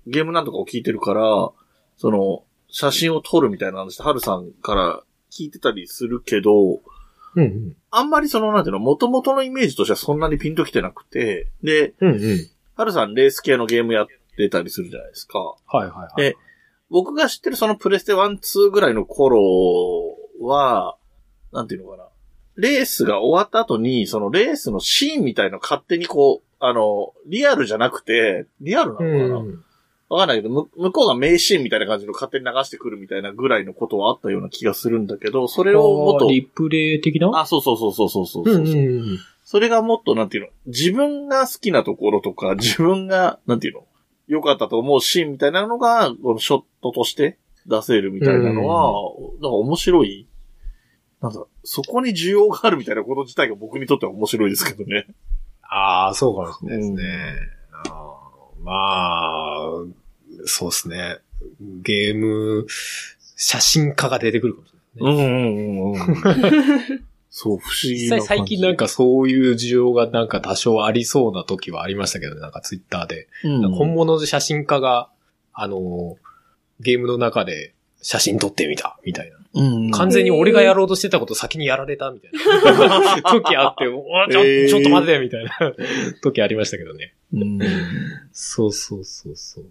[0.08, 1.52] ゲームなんとかを聞いてるから、
[1.96, 6.80] その、写真を撮るみたいな話、はるさんから聞いてたりするけど、
[7.36, 7.76] うんうん。
[7.90, 12.50] あんまりその、なんていうの、元々のイメージとしてはそんなにピンときてなくて、で、うんうん。
[12.76, 14.06] はるさんレース系のゲームやっ
[14.36, 15.38] てたりするじゃないですか。
[15.38, 16.22] はいはいはい。
[16.22, 16.36] で
[16.88, 19.40] 僕が知ってるそのプレステ1、2ぐらいの頃
[20.40, 20.96] は、
[21.52, 22.08] なんていうのかな。
[22.56, 29.64] レースが終わった後に、そのレースのシーンみたいの勝手にこう、あの、リアルじゃなくて、リアルなのかなわ、うん。
[30.08, 37.30] かんないけど、む向こうが名シーンみたいな感じの勝手に流してくるみたいなぐらいのことはあったような気がするんだけど、それをもっと、リプレイ的な？
[37.40, 39.18] あ、そうそうそうそうそうそうそう、うんうんうん。
[39.44, 43.84] それがもっと、なんていうの、自分が好きなところとか、自分が、なんていうの、
[44.28, 48.92] 良かったと思うシーンみたいなのが、このショットとして出せるみたいなのは、
[49.34, 50.28] なんか面白い。
[51.20, 55.06] なんだ、そこに需要があるみたいなこと自体が僕にとっては面白いですけどね。
[55.62, 57.34] ああ、そうかもしれないですね。
[57.86, 58.15] あー
[58.66, 59.60] まあ、
[60.44, 61.18] そうですね。
[61.60, 62.66] ゲーム、
[63.36, 65.24] 写真家が出てくるかもしれないね。
[65.24, 67.04] うんうんうんうん。
[67.30, 68.26] そう、不思議な感じ。
[68.26, 73.28] 最近なんかそういう需要がなんか多少ありそうな時はありましたけどね、なんかツイッターで。
[73.44, 75.10] うん、本物の写真家が、
[75.52, 76.16] あの、
[76.80, 77.72] ゲームの中で
[78.06, 79.36] 写真撮ってみた、みたいな。
[79.54, 82.30] うん完全に俺がやろうとしてたこと先にやられた、 みたい
[82.88, 83.22] な。
[83.22, 85.50] 時あって、おちょ、えーちょっと待って、みたいな
[86.22, 87.14] 時ありましたけどね。
[87.34, 87.58] うん。
[88.30, 89.64] そうそうそうそう。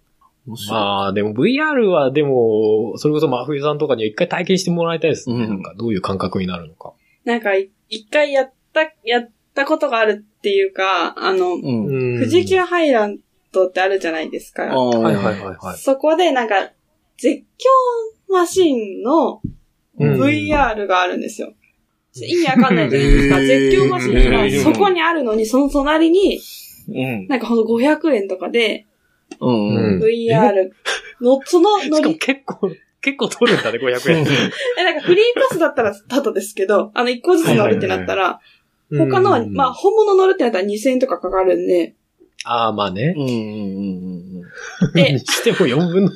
[0.69, 5.35] まあ、でも VR はでも、それこそ真冬さんとかには一回体験してもらいたいですね。
[5.37, 6.91] うんなんかどういう感覚になるのか。
[7.23, 12.19] なんか、い一回やった、やったことがあるっていうか、あの、うん。
[12.19, 13.19] 富士急ハイラン
[13.53, 14.63] ドってあるじゃないですか。
[14.63, 15.77] ははいはいはいはい。
[15.77, 16.71] そこでなんか、
[17.17, 17.43] 絶叫
[18.29, 19.41] マシンの
[19.99, 21.53] うん VR があるんですよ。
[22.15, 23.39] 意味わかんないじゃないですか。
[23.41, 26.39] 絶叫マシンがそこにあるのに、その隣に、
[26.87, 27.27] うん。
[27.27, 28.87] なんかほんと500円とかで、
[29.39, 29.95] うん。
[29.95, 30.69] うん VR
[31.21, 32.71] の、その乗しかもり、結構、
[33.01, 34.25] 結構取るんだね、500円。
[34.79, 38.39] え、なんかフリーパスだったらタダですけど、あの1個ずつ乗るってなったら、
[38.91, 41.95] 他のまあ、本物乗るってなったら2000円とかかかるんで、
[42.45, 43.13] ああ、まあね。
[43.17, 44.34] うんうんうんで
[44.95, 46.13] にしても4分の1。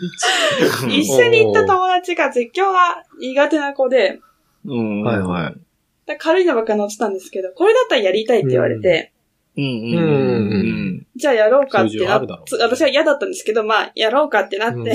[0.90, 4.20] 一緒に行った友達が絶叫が苦手な子で、
[4.66, 5.02] うん。
[5.02, 5.04] うん。
[5.04, 6.18] はいはい。
[6.18, 9.12] 軽いのばっか乗ってたんですけど、これだったらやりたいって言われて、
[9.58, 12.26] うんうんうんじゃあやろうかってなっ
[12.62, 14.86] 私は嫌だったんですけど、まあ、やろうかってなって、うん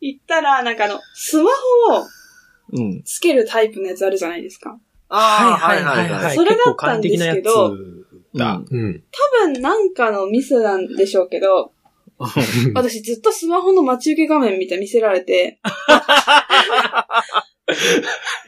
[0.00, 1.50] 行ったら、なんかあの、スマ
[1.90, 2.06] ホを。
[3.04, 4.78] つけるタイプのやつあるじゃないですか。
[5.10, 6.34] ああ、はいはいはい。
[6.34, 7.84] それだったんですけど結
[8.32, 8.62] 構簡易的なやつだ。
[8.70, 9.02] うん。
[9.42, 11.72] 多分なんかのミスなんでしょうけど、
[12.74, 15.58] 私ずっとスマホの待ち受け画面みたいに見せられて。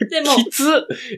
[0.09, 0.63] でも、きつ。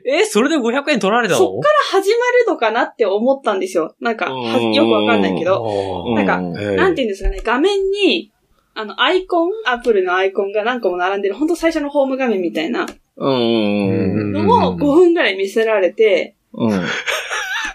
[0.05, 1.39] え、それで500円取られたの？
[1.39, 3.95] そっから始まるのかなって思ったんですよ。
[3.99, 6.05] なんか、よくわかんないけど。
[6.05, 6.75] どなんかうん。
[6.75, 8.31] なんて言うんですかね、画面に、
[8.73, 12.85] あの、アイコン、アップルのアイコンが何個も並んでる、ほんと最初のホーム画面みたいな。
[13.17, 13.33] うん。
[13.33, 13.35] う
[14.29, 14.31] ん。
[14.31, 16.81] のを5分ぐらい見せられて、うん。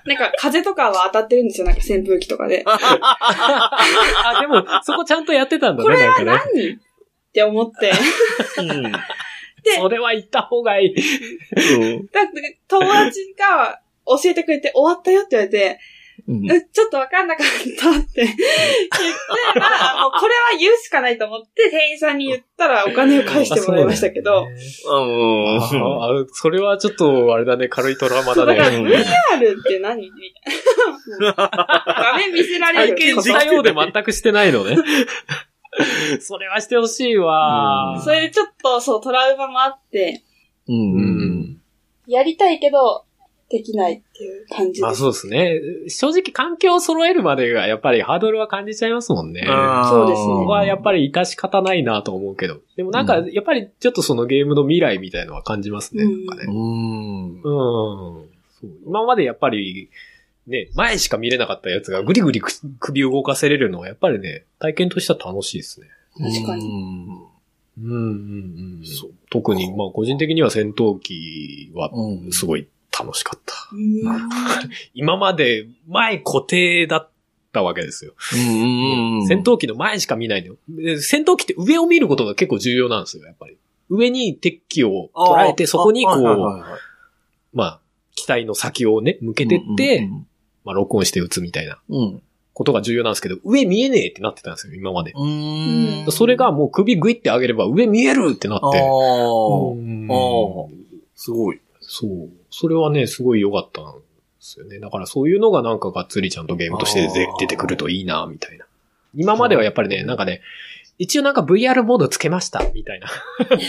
[0.05, 0.13] うん。
[0.13, 2.65] なんか風とかは当たってるんですよ、なんか扇風機とかで。
[2.67, 6.53] あ、でも、そこちゃんとやってたんだね、これはなんかね。
[6.55, 6.77] 何っ
[7.33, 7.93] て思って。
[9.65, 10.95] でそれは言った方がいい。
[12.13, 15.79] だって友達が教えてくれて終わったよって言われて、うんうん
[16.73, 18.39] ちょっとわかんなかったって 言って、
[19.61, 25.59] まあ、もうこれは言うしかないと思って店員さんに言ったらお金を返してもらいましたけど、うん。
[25.59, 28.59] ああそれはちょっと、あれだね、軽いトラウマだね。
[28.59, 30.11] VR って何？
[30.11, 30.11] み
[30.43, 31.35] たいな。
[31.37, 34.77] 画面見せられる体験したようで全くしてないのね。
[36.21, 38.01] それはしてほしいわ。
[38.03, 40.23] それでちょっとそうトラウマもあって、
[40.69, 40.75] うん。
[40.75, 41.61] うん。
[42.07, 43.04] やりたいけど、
[43.51, 44.83] できないっていう感じです。
[44.83, 45.61] まあそうですね。
[45.89, 49.43] 正直環境を揃えるまでがやっぱりハードルは感じちゃいますもんね。
[49.43, 52.61] そうですねここはやっぱり活かし方ないなと思うけど。
[52.77, 56.05] でもなんか、やっぱりちょっとそのゲームの未来みたいのは感じますね。
[56.05, 57.35] うんなんかねうん。
[57.35, 57.41] うん。
[57.43, 59.91] そう今までやっぱり、
[60.47, 65.89] ね、前しか見れなかったやつがぐりぐりく首動かせれるのはやっぱりね、体験としては楽しいですね。
[66.19, 67.29] 確かにに。
[67.83, 67.99] うんうん
[68.79, 68.83] うん。
[68.85, 72.69] そう特に、まあ個人的には戦闘機はうんすごい
[72.99, 73.55] 楽しかった。
[73.73, 74.03] うん
[74.95, 77.11] 今まで前固定だっ
[77.53, 78.15] たわけですよ。
[78.35, 80.57] うん戦闘機の前しか見ないのよ。
[80.69, 83.57] で戦闘機って上を見ることが結構重要なんですよ、やっぱり。
[83.91, 86.81] 上に敵機を捉えて、そこにこう、はいはいはいはい
[87.53, 87.81] まあ、
[88.15, 90.27] 機体の先をね、向けてって、うん
[90.65, 92.23] まあ、録音して撃つみたいなうん
[92.55, 95.13] ことが重要なんですけど、上見えねえってなってたんですよ、今まで。
[96.11, 98.65] それがもう首グイって上げれば上見えるってなって。
[98.65, 98.87] ああ。
[99.73, 100.71] うんああ。
[101.17, 101.61] すごい。
[101.87, 102.31] そう。
[102.51, 104.01] それはね、すごい良かったんで
[104.41, 104.79] すよね。
[104.79, 107.09] だからそういうのがなんかがっつりちゃんとゲームとして
[107.39, 108.67] 出てくるといいな、みたいな。
[109.15, 110.43] 今まではやっぱりね、なんかね、
[110.99, 113.09] 一応なんか VR モードつけました、みたいな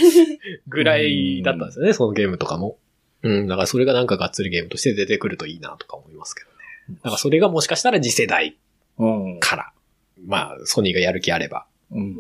[0.68, 2.78] ぐらいだったんですよね、そのゲームとかも。
[3.24, 7.00] うん、だからそれがなんかがっつりゲームとして出てくるといいなとか思いますけどね。
[7.04, 8.58] だからそれがもしかしたら次世代
[9.00, 9.40] うん。
[9.40, 9.74] から、
[10.26, 12.16] まあ、ソニーがやる気あれば、うんうん。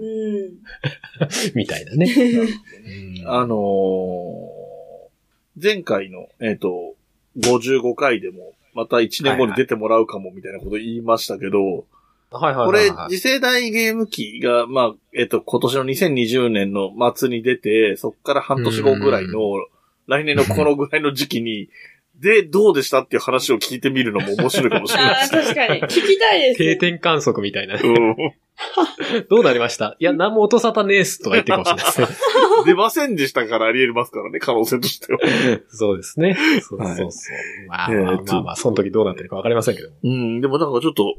[1.53, 2.11] みたいなね。
[3.21, 4.54] うんあのー
[5.61, 6.95] 前回の、えっ、と、
[7.39, 11.85] 55回でも、また1年後に出てもらうかもみたいなこと言いましたけど、
[12.31, 19.39] はいはいこれ次世代ゲーム機が、まあ、えっ、と、今年の2020年の末に出て、そっから半年後ぐらいの、
[20.07, 21.69] 来年のこのぐらいの時期に、
[22.19, 25.41] で、どうでしたっていう話を聞いてみるのも面白いかもしれないああ、ですね。
[25.43, 25.81] 確かに。
[25.81, 26.75] 聞きたいです、定ね。
[26.77, 27.75] 点観測みたいな。
[27.75, 28.15] うん
[29.29, 29.97] どうなりました？
[29.99, 32.27] いや、何も音沙汰ねえっすとか言ってるかもしれないですね。
[32.65, 35.19] 出ませんでしたからあり得ますからね、可能性としては。
[35.67, 36.37] そうですね。
[36.61, 37.67] そうそうそう。
[37.67, 39.95] まあまあまあまあ、その時どうなってるかわかりませんけども。
[40.03, 41.15] うん、でもなんかちょっと、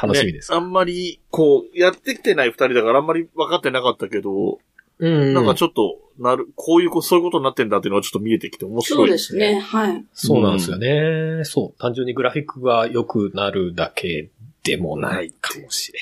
[0.00, 0.52] 楽しみです。
[0.52, 4.58] ねあんまり、こう、やってきてない二人だからあんまり分かってなかったけど、
[4.98, 9.54] うんなんかちょっと、なる、こういうこ、そういうことになってんだっていうのはちょっと見えてきて面そうで白いですすね。
[9.54, 9.60] ね。
[9.60, 10.04] はい。
[10.12, 11.44] そうなんですよね。
[11.44, 11.80] そう。
[11.80, 14.30] 単純にグラフィックが良くなるだけ
[14.64, 16.00] でもないかもしれ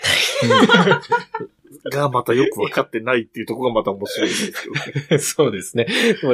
[0.49, 1.01] ない。
[1.91, 4.74] がまたよく分かってないっていうところがまた面白いですけど
[5.11, 5.18] ね。
[5.18, 5.87] そうですね。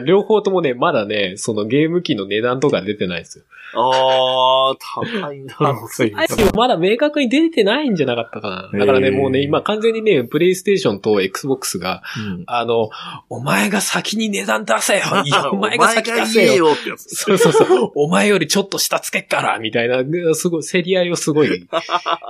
[0.04, 3.44] 両方ともね、まだね、そのゲーム機の値段とか出てないですよ。
[3.74, 8.78] あー、高いなあでも まだ明確に出てないんじゃなかったかな。
[8.78, 12.90] だからね、もうね、今完全にね、プレイステーションと Xbox が、うんあの、
[13.30, 17.14] お前が先に値段出せよ いや、お前が先出せよってやつ。
[17.16, 17.92] そうそうそう。
[17.94, 21.66] お前よりちょっと下つけっからみたいな、すごい、競り合いをすごい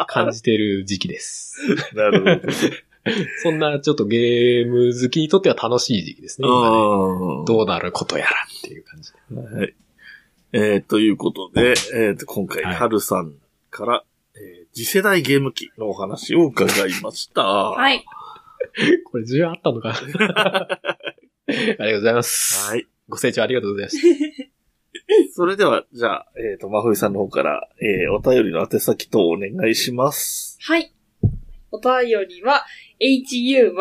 [0.06, 1.56] 感じてる時期です。
[1.94, 2.54] なるほど。
[3.42, 6.48] そんなちょっとゲーム好きにとっては楽しい時期ですね。
[6.48, 6.76] 今ね
[7.40, 9.58] うんどうなることやらっていう感じで。
[9.58, 9.74] はい。
[10.52, 13.34] えー、ということで、えーと、今回、はるさん
[13.70, 17.42] から、えー次世代ゲーム機のお話を伺いました。
[17.42, 18.02] はい。
[19.04, 19.94] これ需要あったのかな
[21.46, 22.70] ありがとうございます。
[22.70, 22.86] はい。
[23.06, 25.32] ご清聴ありがとうございました。
[25.34, 30.56] それでは、じゃあ、えっ、と、まふいさんの方から、えーお便りの宛先等お願いします。
[30.62, 30.90] はい。
[31.72, 32.64] お便りは、
[33.00, 33.72] h-u-y-u-n-o-l-i-o-n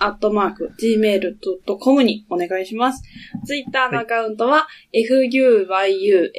[0.00, 3.02] アットマーク gmail.com にお願いします。
[3.46, 6.30] ツイッターのアカウントは、fuyunolion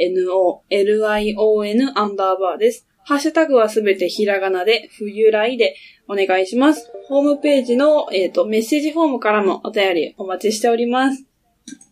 [1.95, 2.87] アンダーバーです。
[3.07, 5.75] ハッシュタグはすべてひらがなで、冬来で
[6.07, 6.91] お願いします。
[7.07, 11.23] ホームページの、えっ、と、メッセージフォームからもお便りお待ちしております。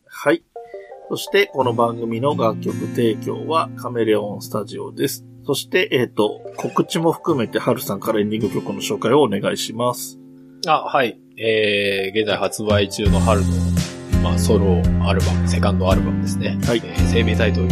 [0.07, 0.43] はい。
[1.09, 5.32] そして、この番組の楽曲提供はカメレオンスタジオです。
[5.45, 10.19] そして、えっ、と、告知も含めて、はるさんからエンディング曲の紹介をお願いします。
[10.67, 11.19] あ、はい。
[11.37, 13.47] えー、現在発売中の春の、
[14.23, 16.59] まあ、ソロアルバム、セカンドアルバムですね。
[16.65, 17.69] はいえー生命体という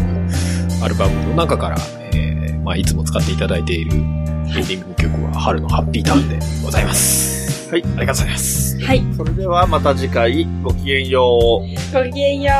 [0.84, 1.78] アルバムの中から、
[2.14, 7.70] えー、まあ、いつも使っていただいているエンディング曲は春のハッピーターンでございます。
[7.72, 7.84] はい。
[7.84, 8.80] ありがとうございます。
[8.82, 9.04] はい。
[9.16, 11.22] それではまた次回、ごきげんよ
[11.64, 11.94] う。
[11.94, 12.54] ごきげんよ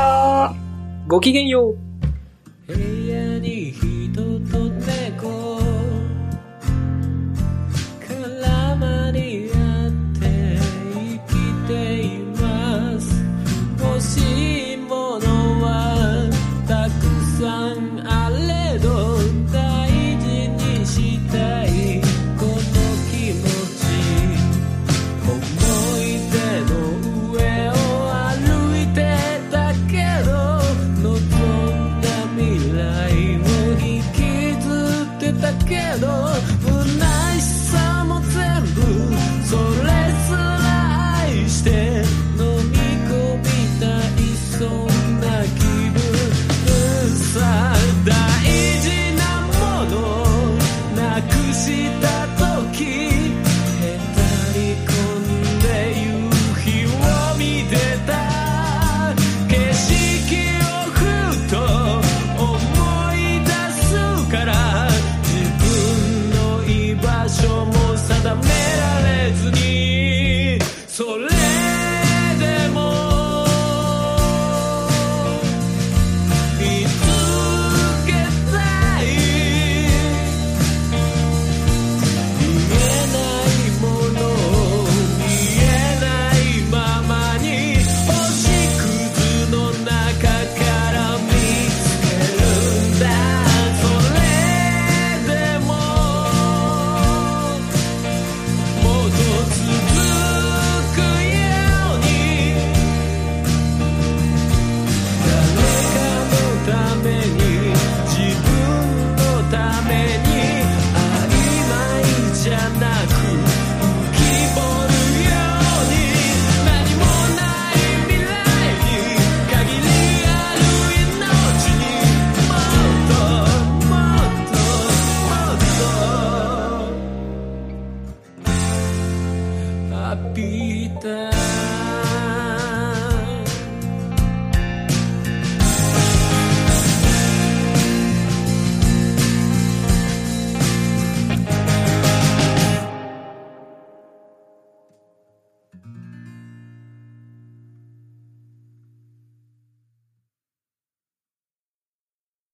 [1.06, 1.08] う。
[1.08, 1.76] ごきげんよう。
[2.66, 4.61] 部屋に人と